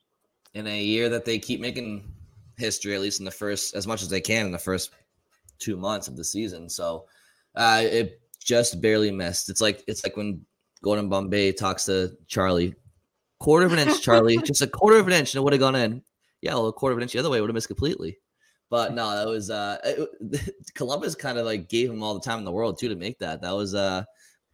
In 0.53 0.67
a 0.67 0.81
year 0.81 1.09
that 1.09 1.25
they 1.25 1.37
keep 1.37 1.59
making 1.59 2.11
history, 2.57 2.95
at 2.95 3.01
least 3.01 3.19
in 3.19 3.25
the 3.25 3.31
first 3.31 3.75
as 3.75 3.87
much 3.87 4.01
as 4.01 4.09
they 4.09 4.21
can 4.21 4.45
in 4.45 4.51
the 4.51 4.59
first 4.59 4.91
two 5.59 5.77
months 5.77 6.07
of 6.07 6.15
the 6.15 6.23
season. 6.23 6.69
So 6.69 7.05
uh, 7.55 7.81
it 7.83 8.21
just 8.39 8.81
barely 8.81 9.11
missed. 9.11 9.49
It's 9.49 9.61
like 9.61 9.83
it's 9.87 10.03
like 10.03 10.17
when 10.17 10.45
Gordon 10.83 11.09
Bombay 11.09 11.51
talks 11.53 11.85
to 11.85 12.15
Charlie, 12.27 12.73
quarter 13.39 13.65
of 13.65 13.73
an 13.73 13.79
inch, 13.79 14.01
Charlie, 14.01 14.37
just 14.43 14.61
a 14.61 14.67
quarter 14.67 14.97
of 14.97 15.07
an 15.07 15.13
inch, 15.13 15.33
and 15.33 15.39
it 15.39 15.43
would 15.43 15.53
have 15.53 15.59
gone 15.59 15.75
in. 15.75 16.03
Yeah, 16.41 16.53
well, 16.53 16.67
a 16.67 16.73
quarter 16.73 16.93
of 16.93 16.97
an 16.97 17.03
inch 17.03 17.13
the 17.13 17.19
other 17.19 17.29
way 17.29 17.41
would 17.41 17.49
have 17.49 17.55
missed 17.55 17.67
completely. 17.67 18.17
But 18.69 18.93
no, 18.93 19.15
that 19.15 19.27
was 19.27 19.49
uh 19.49 19.77
it- 19.83 20.55
Columbus 20.75 21.15
kind 21.15 21.37
of 21.37 21.45
like 21.45 21.69
gave 21.69 21.89
him 21.89 22.03
all 22.03 22.13
the 22.13 22.19
time 22.19 22.39
in 22.39 22.45
the 22.45 22.51
world 22.51 22.79
too 22.79 22.89
to 22.89 22.95
make 22.95 23.19
that. 23.19 23.41
That 23.41 23.55
was 23.55 23.73
uh 23.73 24.03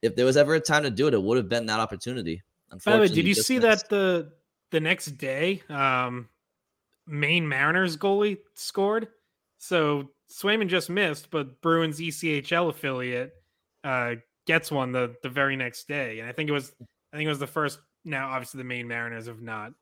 if 0.01 0.15
there 0.15 0.25
was 0.25 0.37
ever 0.37 0.55
a 0.55 0.59
time 0.59 0.83
to 0.83 0.89
do 0.89 1.07
it, 1.07 1.13
it 1.13 1.21
would 1.21 1.37
have 1.37 1.49
been 1.49 1.65
that 1.65 1.79
opportunity. 1.79 2.41
By 2.83 2.93
the 2.93 2.99
way, 3.01 3.07
did 3.07 3.25
you 3.25 3.33
see 3.33 3.59
missed. 3.59 3.89
that 3.89 3.89
the 3.89 4.31
the 4.71 4.79
next 4.79 5.17
day, 5.17 5.61
um, 5.69 6.29
Maine 7.07 7.47
Mariners 7.47 7.97
goalie 7.97 8.39
scored? 8.55 9.07
So 9.57 10.11
Swayman 10.31 10.67
just 10.67 10.89
missed, 10.89 11.29
but 11.31 11.61
Bruins 11.61 11.99
ECHL 11.99 12.69
affiliate 12.69 13.33
uh, 13.83 14.15
gets 14.45 14.71
one 14.71 14.91
the 14.91 15.15
the 15.23 15.29
very 15.29 15.55
next 15.55 15.87
day, 15.87 16.19
and 16.19 16.29
I 16.29 16.31
think 16.31 16.49
it 16.49 16.53
was 16.53 16.73
I 17.13 17.17
think 17.17 17.25
it 17.25 17.29
was 17.29 17.39
the 17.39 17.47
first. 17.47 17.79
Now, 18.05 18.29
obviously, 18.29 18.59
the 18.59 18.63
Maine 18.63 18.87
Mariners 18.87 19.25
have 19.27 19.41
not 19.41 19.73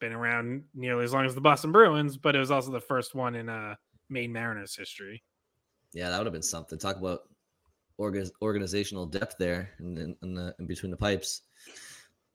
been 0.00 0.12
around 0.12 0.64
nearly 0.74 1.04
as 1.04 1.12
long 1.12 1.24
as 1.24 1.34
the 1.34 1.40
Boston 1.40 1.70
Bruins, 1.72 2.16
but 2.16 2.34
it 2.34 2.38
was 2.40 2.50
also 2.50 2.72
the 2.72 2.80
first 2.80 3.14
one 3.14 3.36
in 3.36 3.48
uh, 3.48 3.76
Maine 4.10 4.32
Mariners 4.32 4.74
history. 4.76 5.22
Yeah, 5.92 6.10
that 6.10 6.18
would 6.18 6.26
have 6.26 6.32
been 6.32 6.42
something. 6.42 6.78
Talk 6.78 6.96
about 6.96 7.20
orga- 8.00 8.30
organizational 8.42 9.06
depth 9.06 9.36
there 9.38 9.70
in, 9.78 9.96
in, 9.96 10.16
in 10.22 10.34
the 10.34 10.54
in 10.58 10.66
between 10.66 10.90
the 10.90 10.96
pipes. 10.96 11.42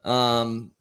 Um, 0.06 0.72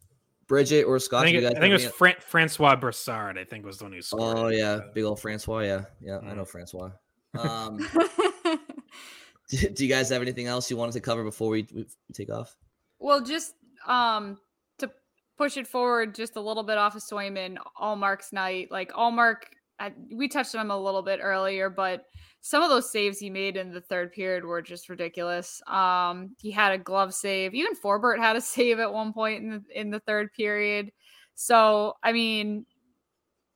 Bridget 0.47 0.83
or 0.85 0.95
I 0.95 0.99
Scott, 0.99 1.23
think 1.25 1.33
you 1.33 1.39
it, 1.39 1.49
guys 1.49 1.57
I 1.57 1.59
think 1.59 1.71
it 1.71 1.73
was 1.73 1.83
any- 1.83 1.91
Fran- 1.91 2.15
Francois 2.21 2.75
Brassard. 2.77 3.37
I 3.37 3.43
think 3.43 3.65
was 3.65 3.79
the 3.79 3.83
one 3.85 3.93
who 3.93 4.01
scored. 4.01 4.37
Oh 4.37 4.47
yeah, 4.47 4.69
Uh, 4.71 4.81
big 4.93 5.03
old 5.03 5.19
Francois. 5.19 5.59
Yeah, 5.59 5.85
yeah, 5.99 6.19
I 6.19 6.21
Mm. 6.31 6.37
know 6.37 6.45
Francois. 6.45 6.91
Um, 7.37 7.77
do, 9.49 9.69
do 9.69 9.85
you 9.85 9.89
guys 9.93 10.09
have 10.09 10.21
anything 10.21 10.47
else 10.47 10.71
you 10.71 10.77
wanted 10.77 10.93
to 10.93 11.01
cover 11.01 11.23
before 11.25 11.49
we, 11.49 11.67
we 11.73 11.85
take 12.13 12.31
off? 12.31 12.55
Well, 12.99 13.21
just 13.21 13.53
um 13.87 14.37
to 14.79 14.89
push 15.37 15.57
it 15.57 15.67
forward 15.67 16.15
just 16.15 16.35
a 16.35 16.41
little 16.41 16.63
bit 16.63 16.77
off 16.77 16.95
of 16.95 17.01
Swayman, 17.01 17.57
Ullmark's 17.81 18.33
night. 18.33 18.69
Like 18.71 18.91
Ullmark, 18.93 19.37
I, 19.79 19.93
we 20.13 20.27
touched 20.27 20.55
on 20.55 20.61
him 20.61 20.71
a 20.71 20.77
little 20.77 21.01
bit 21.01 21.19
earlier, 21.21 21.69
but 21.69 22.05
some 22.41 22.63
of 22.63 22.69
those 22.69 22.91
saves 22.91 23.19
he 23.19 23.29
made 23.29 23.57
in 23.57 23.71
the 23.71 23.81
third 23.81 24.11
period 24.11 24.45
were 24.45 24.61
just 24.61 24.89
ridiculous. 24.89 25.61
Um, 25.67 26.35
he 26.39 26.51
had 26.51 26.71
a 26.71 26.77
glove 26.77 27.13
save. 27.13 27.53
Even 27.53 27.75
Forbort 27.75 28.19
had 28.19 28.35
a 28.35 28.41
save 28.55 28.79
at 28.79 28.93
one 28.93 29.13
point 29.13 29.43
in 29.43 29.49
the 29.49 29.79
in 29.79 29.89
the 29.91 29.99
third 30.01 30.31
period. 30.33 30.91
So 31.35 31.95
I 32.03 32.13
mean, 32.13 32.65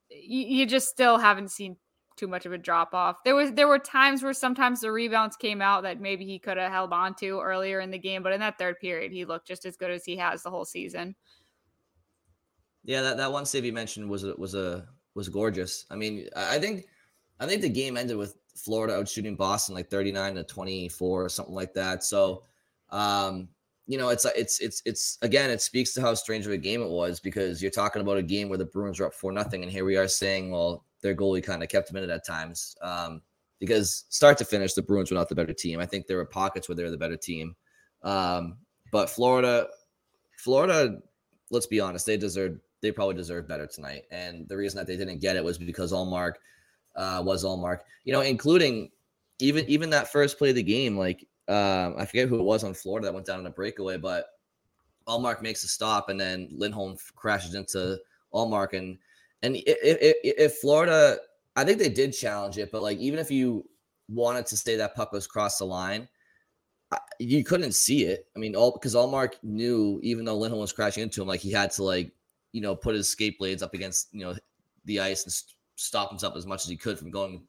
you, 0.10 0.46
you 0.46 0.66
just 0.66 0.90
still 0.90 1.18
haven't 1.18 1.52
seen 1.52 1.78
too 2.22 2.28
much 2.28 2.46
of 2.46 2.54
a 2.54 2.58
drop 2.58 2.94
off. 2.94 3.24
There 3.26 3.34
was 3.34 3.52
there 3.54 3.68
were 3.68 3.80
times 3.80 4.22
where 4.22 4.32
sometimes 4.32 4.82
the 4.82 4.92
rebounds 4.92 5.36
came 5.36 5.60
out 5.60 5.82
that 5.82 6.00
maybe 6.00 6.24
he 6.24 6.38
could 6.38 6.56
have 6.58 6.72
held 6.72 6.94
on 6.94 7.16
to 7.16 7.42
earlier 7.42 7.80
in 7.80 7.90
the 7.90 7.98
game, 7.98 8.22
but 8.22 8.32
in 8.32 8.40
that 8.42 8.60
third 8.60 8.80
period, 8.80 9.12
he 9.12 9.26
looked 9.26 9.48
just 9.48 9.66
as 9.66 9.76
good 9.76 9.90
as 9.90 10.06
he 10.06 10.16
has 10.18 10.44
the 10.44 10.52
whole 10.52 10.64
season. 10.64 11.16
Yeah, 12.84 13.02
that, 13.02 13.18
that 13.18 13.32
one 13.32 13.48
save 13.48 13.66
you 13.66 13.74
mentioned 13.74 14.08
was 14.08 14.24
was 14.24 14.54
a 14.54 14.88
was 15.16 15.30
gorgeous. 15.30 15.88
I 15.90 15.96
mean, 15.96 16.28
I 16.36 16.60
think 16.60 16.86
I 17.40 17.48
think 17.48 17.64
the 17.64 17.70
game 17.70 17.98
ended 17.98 18.18
with 18.18 18.38
Florida 18.56 18.94
out 18.94 19.10
shooting 19.10 19.36
Boston 19.36 19.74
like 19.74 19.90
39 19.90 20.36
to 20.36 20.44
24 20.44 21.26
or 21.26 21.28
something 21.28 21.56
like 21.56 21.74
that. 21.74 22.04
So, 22.04 22.44
um, 22.92 23.50
you 23.88 23.98
know, 23.98 24.10
it's 24.10 24.26
it's 24.36 24.60
it's 24.60 24.84
it's 24.86 25.18
again, 25.24 25.50
it 25.50 25.60
speaks 25.60 25.96
to 25.96 26.02
how 26.02 26.14
strange 26.14 26.46
of 26.46 26.52
a 26.52 26.58
game 26.58 26.84
it 26.84 26.90
was 26.90 27.20
because 27.20 27.64
you're 27.64 27.72
talking 27.72 28.04
about 28.04 28.18
a 28.18 28.24
game 28.24 28.48
where 28.48 28.60
the 28.60 28.66
Bruins 28.66 29.00
were 29.00 29.08
up 29.08 29.16
for 29.16 29.32
nothing, 29.32 29.64
and 29.64 29.72
here 29.72 29.86
we 29.86 29.98
are 29.98 30.08
saying, 30.08 30.52
well, 30.52 30.86
their 31.02 31.16
goalie 31.16 31.44
kind 31.44 31.64
of 31.64 31.70
kept 31.70 31.88
them 31.88 31.98
in 31.98 32.04
it 32.04 32.10
at 32.10 32.26
times. 32.26 32.76
Um, 32.82 33.22
because 33.60 34.06
start 34.10 34.38
to 34.40 34.46
finish, 34.46 34.74
the 34.74 34.82
Bruins 34.82 35.12
were 35.12 35.18
not 35.18 35.30
the 35.30 35.36
better 35.36 35.54
team. 35.54 35.80
I 35.80 35.86
think 35.86 36.08
there 36.08 36.18
were 36.18 36.26
pockets 36.26 36.68
where 36.68 36.76
they 36.76 36.84
were 36.84 36.90
the 36.90 36.98
better 36.98 37.18
team. 37.18 37.56
Um, 38.02 38.58
but 38.92 39.10
Florida, 39.10 39.68
Florida, 40.38 40.98
let's 41.52 41.68
be 41.68 41.80
honest, 41.80 42.06
they 42.06 42.18
deserved 42.18 42.60
they 42.82 42.92
probably 42.92 43.16
deserved 43.16 43.48
better 43.48 43.68
tonight. 43.68 44.06
And 44.10 44.48
the 44.48 44.58
reason 44.58 44.78
that 44.78 44.88
they 44.88 44.98
didn't 44.98 45.20
get 45.20 45.36
it 45.36 45.44
was 45.44 45.60
because 45.60 45.92
Ullmark 45.92 46.34
uh, 46.96 47.22
was 47.24 47.46
Ullmark, 47.46 47.82
you 48.04 48.12
know, 48.12 48.22
including 48.22 48.90
even 49.40 49.66
even 49.68 49.90
that 49.92 50.12
first 50.12 50.38
play 50.38 50.50
of 50.50 50.56
the 50.56 50.64
game. 50.64 50.98
Like 50.98 51.28
um, 51.48 51.96
I 51.98 52.06
forget 52.06 52.28
who 52.28 52.40
it 52.40 52.44
was 52.44 52.64
on 52.64 52.74
Florida 52.74 53.06
that 53.06 53.14
went 53.14 53.26
down 53.26 53.40
in 53.40 53.46
a 53.46 53.52
breakaway, 53.52 53.98
but 53.98 54.26
Ullmark 55.08 55.42
makes 55.42 55.64
a 55.64 55.68
stop, 55.68 56.10
and 56.10 56.20
then 56.20 56.48
Lindholm 56.52 56.98
crashes 57.16 57.56
into 57.56 58.00
Ullmark, 58.34 58.74
and 58.74 58.98
and 59.44 59.56
if, 59.56 59.64
if, 59.66 60.16
if 60.24 60.56
Florida, 60.56 61.18
I 61.56 61.64
think 61.64 61.80
they 61.80 61.90
did 61.90 62.12
challenge 62.12 62.58
it, 62.58 62.72
but 62.72 62.82
like 62.82 62.98
even 63.00 63.20
if 63.20 63.32
you 63.32 63.68
wanted 64.10 64.46
to 64.48 64.58
say 64.58 64.76
that 64.76 64.96
puck 64.96 65.12
was 65.12 65.26
across 65.26 65.58
the 65.58 65.66
line, 65.66 66.08
you 67.20 67.44
couldn't 67.44 67.74
see 67.74 68.04
it. 68.04 68.28
I 68.36 68.40
mean, 68.40 68.56
all 68.56 68.72
because 68.72 68.96
Ullmark 68.96 69.34
knew, 69.44 70.00
even 70.04 70.26
though 70.26 70.38
Lindholm 70.38 70.62
was 70.62 70.74
crashing 70.74 71.04
into 71.04 71.22
him, 71.22 71.28
like 71.28 71.40
he 71.40 71.52
had 71.52 71.72
to 71.72 71.84
like 71.84 72.12
you 72.52 72.62
know 72.62 72.76
put 72.76 72.96
his 72.96 73.10
skate 73.10 73.40
blades 73.40 73.64
up 73.64 73.74
against 73.74 74.10
you 74.12 74.26
know 74.26 74.36
the 74.86 75.00
ice 75.00 75.24
and 75.24 75.32
st- 75.32 75.56
stop 75.76 76.10
himself 76.10 76.36
as 76.36 76.46
much 76.46 76.64
as 76.64 76.70
he 76.70 76.78
could 76.78 77.00
from 77.00 77.12
going 77.12 77.44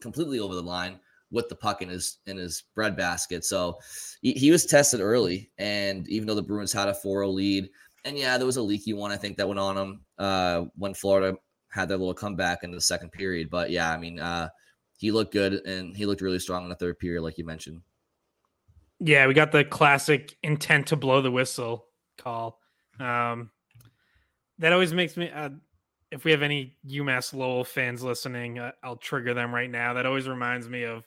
completely 0.00 0.40
over 0.40 0.54
the 0.54 0.62
line 0.62 0.98
with 1.30 1.48
the 1.48 1.54
puck 1.54 1.82
in 1.82 1.88
his 1.88 2.18
in 2.26 2.36
his 2.36 2.64
bread 2.74 2.96
basket. 2.96 3.44
So 3.44 3.78
he, 4.22 4.32
he 4.32 4.50
was 4.50 4.66
tested 4.66 5.00
early, 5.00 5.50
and 5.58 6.08
even 6.08 6.26
though 6.26 6.34
the 6.34 6.42
Bruins 6.42 6.72
had 6.72 6.88
a 6.88 6.92
4-0 6.92 7.32
lead, 7.32 7.70
and 8.04 8.18
yeah, 8.18 8.36
there 8.36 8.46
was 8.46 8.56
a 8.56 8.62
leaky 8.62 8.92
one 8.92 9.10
I 9.10 9.16
think 9.16 9.36
that 9.36 9.48
went 9.48 9.60
on 9.60 9.76
him 9.76 10.00
uh, 10.18 10.64
when 10.76 10.94
Florida 10.94 11.36
had 11.70 11.88
their 11.88 11.98
little 11.98 12.14
comeback 12.14 12.64
in 12.64 12.70
the 12.70 12.80
second 12.80 13.12
period. 13.12 13.50
But 13.50 13.70
yeah, 13.70 13.92
I 13.92 13.98
mean, 13.98 14.18
uh, 14.18 14.48
he 14.96 15.10
looked 15.10 15.32
good 15.32 15.54
and 15.66 15.96
he 15.96 16.06
looked 16.06 16.20
really 16.20 16.38
strong 16.38 16.64
in 16.64 16.68
the 16.68 16.74
third 16.74 16.98
period, 16.98 17.22
like 17.22 17.38
you 17.38 17.44
mentioned. 17.44 17.82
Yeah, 19.00 19.26
we 19.26 19.34
got 19.34 19.52
the 19.52 19.64
classic 19.64 20.34
intent 20.42 20.88
to 20.88 20.96
blow 20.96 21.20
the 21.20 21.30
whistle 21.30 21.86
call. 22.16 22.58
Um, 22.98 23.50
that 24.58 24.72
always 24.72 24.92
makes 24.92 25.16
me. 25.16 25.30
Uh, 25.30 25.50
if 26.10 26.24
we 26.24 26.30
have 26.30 26.42
any 26.42 26.76
UMass 26.88 27.34
Lowell 27.34 27.64
fans 27.64 28.02
listening, 28.02 28.58
uh, 28.58 28.72
I'll 28.82 28.96
trigger 28.96 29.34
them 29.34 29.54
right 29.54 29.70
now. 29.70 29.92
That 29.92 30.06
always 30.06 30.26
reminds 30.26 30.68
me 30.68 30.84
of 30.84 31.06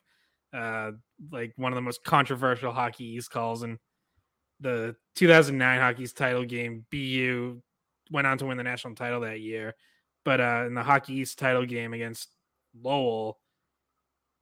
uh, 0.53 0.91
like 1.31 1.53
one 1.57 1.71
of 1.71 1.75
the 1.75 1.81
most 1.81 2.03
controversial 2.03 2.71
Hockey 2.71 3.05
East 3.05 3.31
calls 3.31 3.63
in 3.63 3.77
the 4.61 4.95
2009 5.15 5.79
Hockey's 5.79 6.13
title 6.13 6.45
game. 6.45 6.85
BU 6.91 7.61
went 8.11 8.27
on 8.27 8.37
to 8.37 8.45
win 8.45 8.57
the 8.57 8.63
national 8.63 8.95
title 8.95 9.21
that 9.21 9.41
year, 9.41 9.75
but 10.23 10.39
uh, 10.39 10.63
in 10.67 10.73
the 10.73 10.83
Hockey 10.83 11.15
East 11.15 11.39
title 11.39 11.65
game 11.65 11.93
against 11.93 12.29
Lowell, 12.79 13.39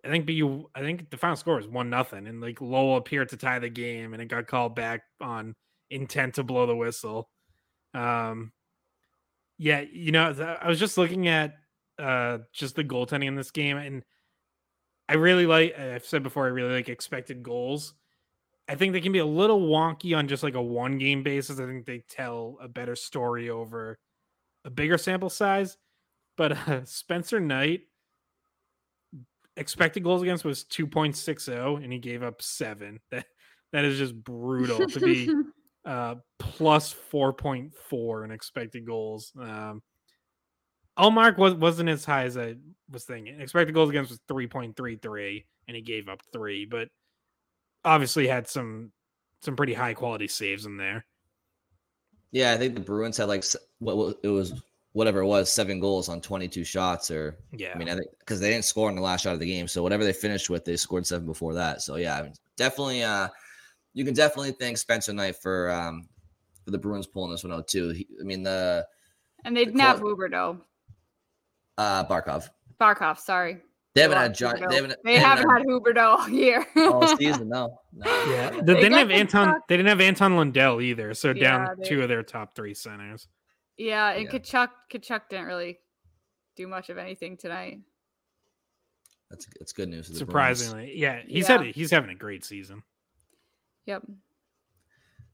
I 0.04 0.10
think 0.10 0.26
BU, 0.26 0.70
I 0.76 0.82
think 0.82 1.10
the 1.10 1.18
final 1.18 1.36
score 1.36 1.56
was 1.56 1.68
one 1.68 1.90
nothing, 1.90 2.28
and 2.28 2.42
like 2.42 2.62
Lowell 2.62 2.98
appeared 2.98 3.30
to 3.30 3.38
tie 3.38 3.60
the 3.60 3.70
game, 3.70 4.14
and 4.14 4.22
it 4.22 4.28
got 4.28 4.48
called 4.48 4.76
back 4.76 5.02
on 5.20 5.56
intent 5.90 6.36
to 6.36 6.44
blow 6.44 6.66
the 6.66 6.76
whistle. 6.76 7.30
Um, 7.94 8.52
yeah, 9.58 9.82
you 9.92 10.12
know, 10.12 10.58
I 10.62 10.68
was 10.68 10.80
just 10.80 10.98
looking 10.98 11.28
at 11.28 11.56
uh 11.98 12.40
just 12.54 12.76
the 12.76 12.84
goaltending 12.84 13.26
in 13.26 13.36
this 13.36 13.52
game, 13.52 13.78
and 13.78 14.04
I 15.10 15.16
really 15.16 15.46
like. 15.46 15.78
I've 15.78 16.06
said 16.06 16.24
before, 16.24 16.46
I 16.46 16.50
really 16.50 16.74
like 16.74 16.88
expected 16.88 17.44
goals. 17.44 17.94
I 18.70 18.76
think 18.76 18.94
they 18.94 19.02
can 19.02 19.12
be 19.12 19.20
a 19.20 19.26
little 19.26 19.62
wonky 19.62 20.16
on 20.16 20.28
just 20.28 20.44
like 20.44 20.54
a 20.54 20.62
one 20.62 21.00
game 21.00 21.24
basis. 21.24 21.60
I 21.60 21.66
think 21.66 21.88
they 21.88 22.04
tell 22.08 22.60
a 22.62 22.68
better 22.68 22.96
story 22.96 23.50
over 23.50 23.98
a 24.64 24.70
bigger 24.70 25.00
sample 25.00 25.32
size. 25.32 25.76
But 26.38 26.52
uh, 26.52 26.82
Spencer 26.86 27.40
Knight 27.40 27.82
expected 29.58 30.04
goals 30.04 30.22
against 30.22 30.46
was 30.46 30.66
2.60 30.66 31.84
and 31.84 31.92
he 31.92 31.98
gave 31.98 32.22
up 32.22 32.42
7. 32.42 33.00
That 33.12 33.26
that 33.72 33.86
is 33.86 34.00
just 34.00 34.16
brutal 34.16 34.88
to 34.88 35.00
be 35.00 35.32
uh, 35.86 36.16
plus 36.40 36.96
4.4 37.12 38.26
in 38.26 38.32
expected 38.32 38.86
goals. 38.86 39.32
Um, 39.40 39.84
Ullmark 40.98 41.38
was, 41.38 41.54
wasn't 41.54 41.90
as 41.90 42.04
high 42.04 42.24
as 42.24 42.36
I 42.36 42.56
was 42.90 43.04
thinking. 43.04 43.40
Expected 43.40 43.74
goals 43.74 43.92
against 43.92 44.10
was 44.10 44.20
3.33 44.28 45.46
and 45.68 45.76
he 45.76 45.84
gave 45.84 46.10
up 46.10 46.22
3, 46.34 46.66
but 46.66 46.90
obviously 47.86 48.28
had 48.28 48.48
some 48.48 48.92
some 49.42 49.56
pretty 49.56 49.74
high 49.74 49.94
quality 49.94 50.28
saves 50.28 50.66
in 50.66 50.78
there. 50.78 51.06
Yeah, 52.32 52.52
I 52.54 52.58
think 52.58 52.76
the 52.76 52.82
Bruins 52.82 53.18
had 53.18 53.28
like 53.28 53.44
what 53.80 54.18
it 54.24 54.28
was 54.28 54.62
whatever 54.94 55.20
it 55.20 55.26
was, 55.26 55.52
seven 55.52 55.80
goals 55.80 56.10
on 56.10 56.20
22 56.20 56.64
shots 56.64 57.12
or 57.12 57.38
yeah. 57.52 57.72
I 57.74 57.78
mean, 57.78 57.90
I 57.90 57.96
think 57.96 58.08
because 58.20 58.40
they 58.40 58.52
didn't 58.52 58.66
score 58.66 58.90
in 58.90 58.96
the 58.96 59.02
last 59.02 59.24
shot 59.24 59.34
of 59.34 59.40
the 59.40 59.46
game, 59.46 59.68
so 59.68 59.84
whatever 59.84 60.04
they 60.04 60.14
finished 60.14 60.50
with, 60.50 60.66
they 60.66 60.76
scored 60.76 61.06
seven 61.06 61.26
before 61.26 61.54
that. 61.54 61.82
So 61.82 61.96
yeah, 61.96 62.18
I 62.18 62.24
mean, 62.24 62.34
definitely 62.58 63.04
uh 63.04 63.30
you 63.94 64.06
can 64.06 64.14
definitely 64.14 64.52
thank 64.52 64.78
Spencer 64.78 65.14
Knight 65.14 65.36
for 65.36 65.72
um 65.72 66.08
for 66.64 66.72
the 66.72 66.78
Bruins 66.78 67.08
pulling 67.08 67.32
this 67.32 67.44
one 67.44 67.54
out 67.54 67.68
too. 67.68 67.90
He, 67.90 68.08
I 68.20 68.24
mean 68.24 68.44
the 68.44 68.86
and 69.46 69.56
they 69.56 69.66
didn't 69.66 69.80
have 69.80 70.02
Huberdeau. 70.02 70.60
Uh, 71.78 72.04
Barkov. 72.04 72.50
Barkov, 72.80 73.18
sorry. 73.20 73.60
They 74.00 74.04
haven't 74.04 74.18
had 74.18 74.34
John. 74.34 74.56
They 74.70 74.76
haven't. 74.76 74.96
They, 75.04 75.14
they 75.14 75.20
haven't, 75.20 75.50
had, 75.50 75.58
had 75.60 75.68
Huberdeau 75.68 76.20
all 76.20 76.30
year. 76.30 76.66
all 76.78 77.08
season, 77.18 77.50
no. 77.50 77.80
no. 77.94 78.06
Yeah, 78.32 78.50
they, 78.52 78.62
they 78.62 78.74
didn't 78.76 78.94
have 78.94 79.12
Anton. 79.12 79.60
They 79.68 79.76
didn't 79.76 79.90
have 79.90 80.00
Anton 80.00 80.38
Lundell 80.38 80.80
either. 80.80 81.14
So 81.14 81.32
yeah, 81.32 81.66
down 81.66 81.76
they, 81.80 81.90
two 81.90 82.02
of 82.02 82.08
their 82.08 82.24
top 82.24 82.56
three 82.56 82.74
centers. 82.74 83.28
Yeah, 83.78 84.12
and 84.12 84.24
yeah. 84.24 84.40
Tkachuk. 84.40 84.70
Tkachuk 84.94 85.22
didn't 85.30 85.48
really 85.48 85.80
do 86.56 86.68
much 86.68 86.90
of 86.90 86.98
anything 86.98 87.36
tonight. 87.36 87.80
That's 89.30 89.48
that's 89.60 89.74
good 89.74 89.90
news. 89.90 90.18
Surprisingly, 90.18 90.94
yeah, 90.96 91.22
he's 91.28 91.50
yeah. 91.50 91.58
had 91.58 91.76
he's 91.76 91.92
having 91.92 92.10
a 92.10 92.16
great 92.16 92.46
season. 92.46 92.84
Yep. 93.86 94.04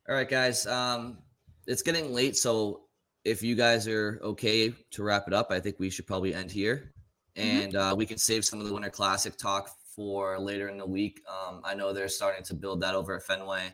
All 0.10 0.16
right, 0.16 0.28
guys. 0.28 0.66
Um, 0.66 1.20
it's 1.68 1.84
getting 1.84 2.14
late, 2.14 2.36
so 2.36 2.82
if 3.24 3.44
you 3.44 3.56
guys 3.56 3.88
are 3.88 4.20
okay 4.24 4.74
to 4.92 5.04
wrap 5.04 5.28
it 5.28 5.34
up, 5.34 5.52
I 5.52 5.60
think 5.60 5.80
we 5.80 5.92
should 5.92 6.08
probably 6.08 6.34
end 6.34 6.52
here, 6.52 6.95
mm-hmm. 7.36 7.60
and 7.60 7.76
uh, 7.76 7.94
we 7.98 8.06
can 8.06 8.18
save 8.18 8.46
some 8.46 8.60
of 8.60 8.68
the 8.68 8.74
Winter 8.74 8.90
Classic 8.90 9.36
talk 9.38 9.70
for 9.96 10.40
later 10.40 10.68
in 10.68 10.78
the 10.78 10.86
week. 10.86 11.22
Um, 11.28 11.62
I 11.64 11.74
know 11.74 11.94
they're 11.94 12.08
starting 12.08 12.44
to 12.46 12.54
build 12.54 12.82
that 12.82 12.96
over 12.96 13.16
at 13.16 13.24
Fenway, 13.24 13.74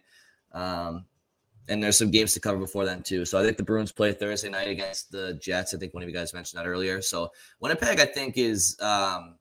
um, 0.54 1.06
and 1.68 1.82
there's 1.82 1.98
some 1.98 2.12
games 2.12 2.34
to 2.34 2.40
cover 2.40 2.58
before 2.58 2.86
then 2.86 3.04
too. 3.04 3.26
So 3.26 3.40
I 3.40 3.44
think 3.44 3.58
the 3.58 3.64
Bruins 3.64 3.92
play 3.92 4.14
Thursday 4.14 4.50
night 4.50 4.68
against 4.68 5.12
the 5.12 5.34
Jets. 5.36 5.74
I 5.74 5.78
think 5.78 5.94
one 5.94 6.04
of 6.04 6.10
you 6.10 6.16
guys 6.16 6.34
mentioned 6.34 6.60
that 6.60 6.68
earlier. 6.68 7.02
So 7.02 7.32
Winnipeg, 7.60 8.00
I 8.00 8.06
think, 8.06 8.38
is 8.38 8.78
um, 8.82 9.36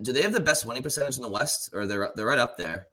do 0.00 0.12
they 0.12 0.22
have 0.22 0.32
the 0.32 0.40
best 0.40 0.64
winning 0.64 0.82
percentage 0.82 1.16
in 1.16 1.22
the 1.22 1.28
West, 1.28 1.70
or 1.72 1.86
they're 1.86 2.10
they're 2.16 2.26
right 2.26 2.38
up 2.38 2.56
there? 2.56 2.88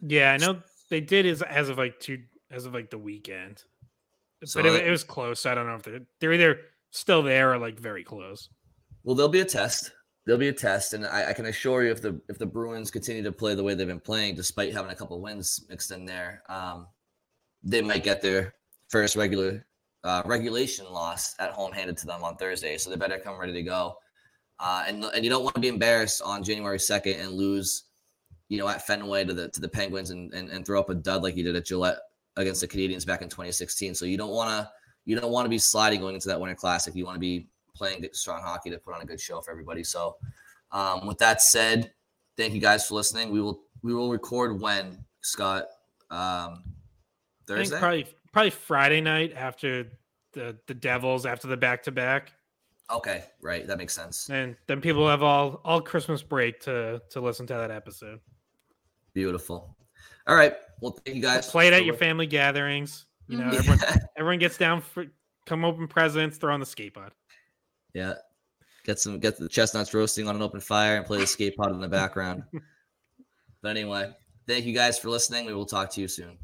Yeah, 0.00 0.32
I 0.32 0.36
know 0.36 0.62
they 0.90 1.00
did 1.00 1.26
as 1.26 1.42
as 1.42 1.68
of 1.68 1.78
like 1.78 1.98
two 2.00 2.22
as 2.50 2.66
of 2.66 2.74
like 2.74 2.90
the 2.90 2.98
weekend, 2.98 3.62
so 4.44 4.62
but 4.62 4.66
it, 4.66 4.86
it 4.86 4.90
was 4.90 5.04
close. 5.04 5.46
I 5.46 5.54
don't 5.54 5.66
know 5.66 5.76
if 5.76 5.82
they're 5.82 6.00
they're 6.20 6.32
either 6.32 6.60
still 6.90 7.22
there 7.22 7.52
or 7.52 7.58
like 7.58 7.78
very 7.78 8.04
close. 8.04 8.48
Well, 9.04 9.14
there'll 9.14 9.30
be 9.30 9.40
a 9.40 9.44
test. 9.44 9.92
There'll 10.24 10.38
be 10.38 10.48
a 10.48 10.52
test, 10.52 10.94
and 10.94 11.04
I, 11.04 11.30
I, 11.30 11.32
can 11.32 11.46
assure 11.46 11.82
you, 11.82 11.90
if 11.90 12.00
the 12.00 12.20
if 12.28 12.38
the 12.38 12.46
Bruins 12.46 12.92
continue 12.92 13.24
to 13.24 13.32
play 13.32 13.56
the 13.56 13.62
way 13.64 13.74
they've 13.74 13.86
been 13.86 13.98
playing, 13.98 14.36
despite 14.36 14.72
having 14.72 14.92
a 14.92 14.94
couple 14.94 15.20
wins 15.20 15.64
mixed 15.68 15.90
in 15.90 16.04
there, 16.04 16.44
um, 16.48 16.86
they 17.64 17.82
might 17.82 18.04
get 18.04 18.22
their 18.22 18.54
first 18.88 19.16
regular 19.16 19.66
uh, 20.04 20.22
regulation 20.24 20.86
loss 20.92 21.34
at 21.40 21.50
home 21.50 21.72
handed 21.72 21.96
to 21.96 22.06
them 22.06 22.22
on 22.22 22.36
Thursday. 22.36 22.78
So 22.78 22.88
they 22.88 22.96
better 22.96 23.18
come 23.18 23.36
ready 23.36 23.52
to 23.52 23.62
go. 23.64 23.96
Uh, 24.60 24.84
and 24.86 25.04
and 25.04 25.24
you 25.24 25.30
don't 25.30 25.42
want 25.42 25.56
to 25.56 25.60
be 25.60 25.66
embarrassed 25.66 26.22
on 26.22 26.44
January 26.44 26.78
second 26.78 27.18
and 27.18 27.32
lose 27.32 27.84
you 28.52 28.58
know, 28.58 28.68
at 28.68 28.86
Fenway 28.86 29.24
to 29.24 29.32
the 29.32 29.48
to 29.48 29.60
the 29.62 29.68
Penguins 29.68 30.10
and, 30.10 30.30
and, 30.34 30.50
and 30.50 30.66
throw 30.66 30.78
up 30.78 30.90
a 30.90 30.94
dud 30.94 31.22
like 31.22 31.36
you 31.36 31.42
did 31.42 31.56
at 31.56 31.64
Gillette 31.64 31.96
against 32.36 32.60
the 32.60 32.68
Canadiens 32.68 33.06
back 33.06 33.22
in 33.22 33.30
2016. 33.30 33.94
So 33.94 34.04
you 34.04 34.18
don't 34.18 34.34
want 34.34 34.50
to 34.50 34.70
you 35.06 35.18
don't 35.18 35.32
want 35.32 35.46
to 35.46 35.48
be 35.48 35.56
sliding 35.56 36.00
going 36.00 36.14
into 36.14 36.28
that 36.28 36.38
Winter 36.38 36.54
Classic. 36.54 36.94
You 36.94 37.06
want 37.06 37.16
to 37.16 37.20
be 37.20 37.48
playing 37.74 38.02
good, 38.02 38.14
strong 38.14 38.42
hockey 38.42 38.70
to 38.70 38.78
put 38.78 38.94
on 38.94 39.02
a 39.02 39.04
good 39.04 39.20
show 39.20 39.40
for 39.40 39.50
everybody. 39.50 39.84
So 39.84 40.16
um, 40.70 41.06
with 41.06 41.18
that 41.18 41.42
said, 41.42 41.92
thank 42.36 42.54
you 42.54 42.60
guys 42.60 42.86
for 42.86 42.94
listening. 42.94 43.30
We 43.30 43.40
will 43.40 43.62
we 43.82 43.94
will 43.94 44.10
record 44.10 44.60
when 44.60 45.04
Scott 45.20 45.66
um, 46.10 46.64
Thursday. 47.46 47.78
probably 47.78 48.06
probably 48.32 48.50
Friday 48.50 49.00
night 49.00 49.32
after 49.36 49.86
the 50.32 50.56
the 50.66 50.74
Devils 50.74 51.26
after 51.26 51.48
the 51.48 51.56
back 51.56 51.82
to 51.84 51.92
back. 51.92 52.32
Okay, 52.90 53.24
right, 53.40 53.66
that 53.66 53.78
makes 53.78 53.94
sense. 53.94 54.28
And 54.28 54.56
then 54.66 54.80
people 54.80 55.08
have 55.08 55.22
all 55.22 55.60
all 55.64 55.80
Christmas 55.80 56.22
break 56.22 56.60
to 56.60 57.00
to 57.10 57.20
listen 57.20 57.46
to 57.48 57.54
that 57.54 57.70
episode. 57.70 58.20
Beautiful. 59.14 59.76
All 60.26 60.36
right. 60.36 60.54
Well, 60.80 60.98
thank 61.04 61.16
you 61.16 61.22
guys. 61.22 61.50
Play 61.50 61.68
it 61.68 61.72
at 61.72 61.84
your 61.84 61.94
family 61.94 62.26
gatherings. 62.26 63.06
You 63.28 63.38
know, 63.38 63.48
everyone, 63.52 63.80
everyone 64.16 64.38
gets 64.38 64.56
down 64.56 64.80
for 64.80 65.06
come 65.46 65.64
open 65.64 65.88
presents, 65.88 66.38
throw 66.38 66.54
on 66.54 66.60
the 66.60 66.66
skate 66.66 66.94
pod. 66.94 67.12
Yeah. 67.94 68.14
Get 68.84 68.98
some 68.98 69.18
get 69.20 69.38
the 69.38 69.48
chestnuts 69.48 69.94
roasting 69.94 70.28
on 70.28 70.36
an 70.36 70.42
open 70.42 70.60
fire 70.60 70.96
and 70.96 71.06
play 71.06 71.18
the 71.18 71.26
skate 71.26 71.56
pod 71.56 71.70
in 71.72 71.80
the 71.80 71.88
background. 71.88 72.42
but 73.62 73.68
anyway, 73.68 74.12
thank 74.46 74.64
you 74.64 74.74
guys 74.74 74.98
for 74.98 75.08
listening. 75.08 75.46
We 75.46 75.54
will 75.54 75.66
talk 75.66 75.90
to 75.90 76.00
you 76.00 76.08
soon. 76.08 76.36